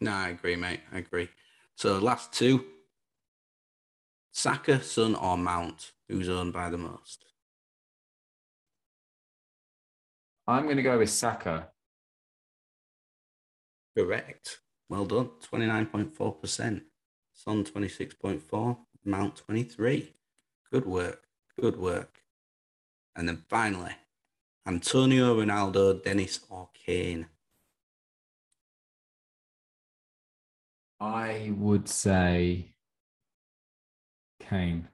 [0.00, 0.80] No, I agree, mate.
[0.92, 1.28] I agree.
[1.76, 2.64] So last two.
[4.36, 5.92] Saka, Son, or Mount?
[6.08, 7.24] Who's owned by the most?
[10.48, 11.68] I'm going to go with Saka.
[13.96, 14.58] Correct.
[14.88, 15.30] Well done.
[15.52, 16.82] 29.4%.
[17.32, 18.76] Son 26.4.
[19.04, 20.12] Mount 23.
[20.72, 21.22] Good work.
[21.58, 22.18] Good work.
[23.14, 23.94] And then finally,
[24.66, 27.28] Antonio Ronaldo, Dennis or Kane.
[30.98, 32.73] I would say
[34.48, 34.88] Kane.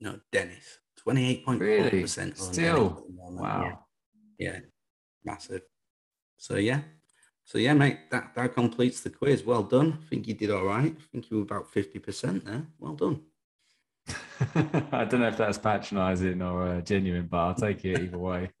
[0.00, 0.78] No, Dennis.
[1.06, 2.06] 28.4% Really?
[2.06, 2.34] Still?
[2.34, 3.40] Dennis at the moment.
[3.40, 3.62] Wow.
[3.62, 3.76] Yeah.
[4.38, 4.60] Yeah,
[5.24, 5.62] massive.
[6.36, 6.82] So yeah,
[7.44, 9.42] so yeah, mate, that that completes the quiz.
[9.44, 9.98] Well done.
[10.00, 10.94] I think you did all right.
[10.96, 12.66] I think you were about fifty percent there.
[12.78, 13.22] Well done.
[14.92, 18.50] I don't know if that's patronizing or uh, genuine, but I'll take it either way.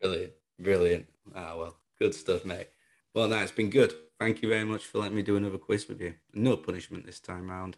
[0.00, 1.06] Brilliant, brilliant.
[1.34, 2.68] Ah, well, good stuff, mate.
[3.14, 3.92] Well, no, it's been good.
[4.18, 6.14] Thank you very much for letting me do another quiz with you.
[6.34, 7.76] No punishment this time round.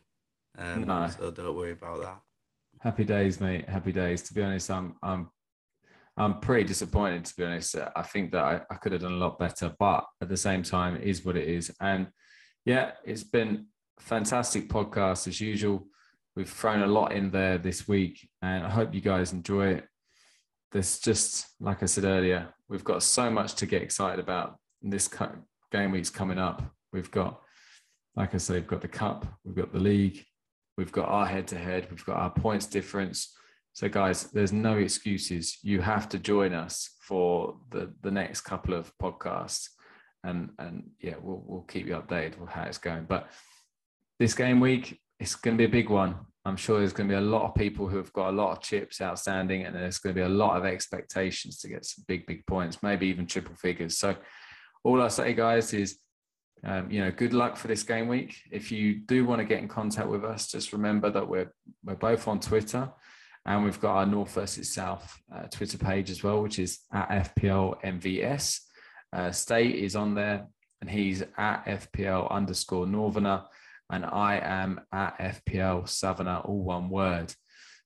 [0.56, 1.08] Um, No.
[1.08, 2.20] So don't worry about that.
[2.80, 3.68] Happy days, mate.
[3.68, 4.22] Happy days.
[4.22, 5.28] To be honest, I'm I'm
[6.16, 7.24] I'm pretty disappointed.
[7.26, 10.06] To be honest, I think that I, I could have done a lot better, but
[10.20, 11.70] at the same time, it is what it is.
[11.80, 12.08] And
[12.64, 13.66] yeah, it's been
[13.98, 15.86] fantastic podcast as usual.
[16.36, 19.84] We've thrown a lot in there this week, and I hope you guys enjoy it.
[20.72, 24.56] There's just like I said earlier, we've got so much to get excited about.
[24.82, 25.06] In this
[25.70, 26.62] game week's coming up.
[26.92, 27.40] We've got,
[28.16, 30.24] like I said, we've got the cup, we've got the league,
[30.80, 31.88] We've got our head to head.
[31.90, 33.36] We've got our points difference.
[33.74, 35.58] So, guys, there's no excuses.
[35.62, 39.68] You have to join us for the, the next couple of podcasts.
[40.24, 43.04] And, and yeah, we'll, we'll keep you updated with how it's going.
[43.04, 43.28] But
[44.18, 46.16] this game week, it's going to be a big one.
[46.46, 48.52] I'm sure there's going to be a lot of people who have got a lot
[48.52, 52.06] of chips outstanding, and there's going to be a lot of expectations to get some
[52.08, 53.98] big, big points, maybe even triple figures.
[53.98, 54.16] So,
[54.82, 55.98] all I say, guys, is
[56.64, 58.36] um, you know, good luck for this game week.
[58.50, 61.52] If you do want to get in contact with us, just remember that we're
[61.84, 62.90] we're both on Twitter,
[63.46, 67.34] and we've got our North versus South uh, Twitter page as well, which is at
[67.34, 68.60] FPL MVS.
[69.12, 70.46] Uh, State is on there,
[70.80, 73.44] and he's at FPL underscore Northerner,
[73.90, 77.32] and I am at FPL Southerner, all one word.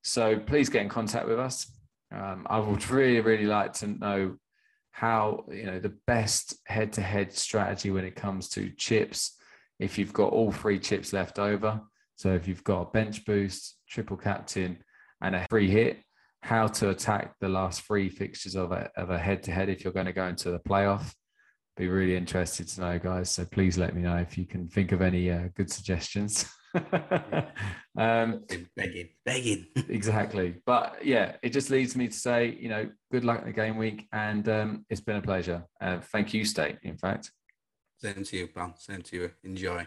[0.03, 1.71] So please get in contact with us.
[2.12, 4.37] Um, I would really, really like to know
[4.95, 9.37] how you know the best head-to-head strategy when it comes to chips
[9.81, 11.81] if you've got all three chips left over.
[12.15, 14.79] So if you've got a bench boost triple captain
[15.21, 15.99] and a free hit
[16.43, 20.07] how to attack the last three fixtures of a, of a head-to-head if you're going
[20.07, 21.12] to go into the playoff
[21.77, 24.93] be really interested to know guys so please let me know if you can think
[24.93, 26.47] of any uh, good suggestions
[27.99, 28.45] um,
[28.77, 29.67] Begging, begging.
[29.89, 30.57] exactly.
[30.67, 33.77] But yeah, it just leads me to say, you know, good luck in the game
[33.77, 35.65] week, and um, it's been a pleasure.
[35.81, 36.79] Uh, thank you, State.
[36.83, 37.31] In fact.
[37.99, 38.75] Same to you, pal.
[38.79, 39.31] Same to you.
[39.45, 39.87] Enjoy.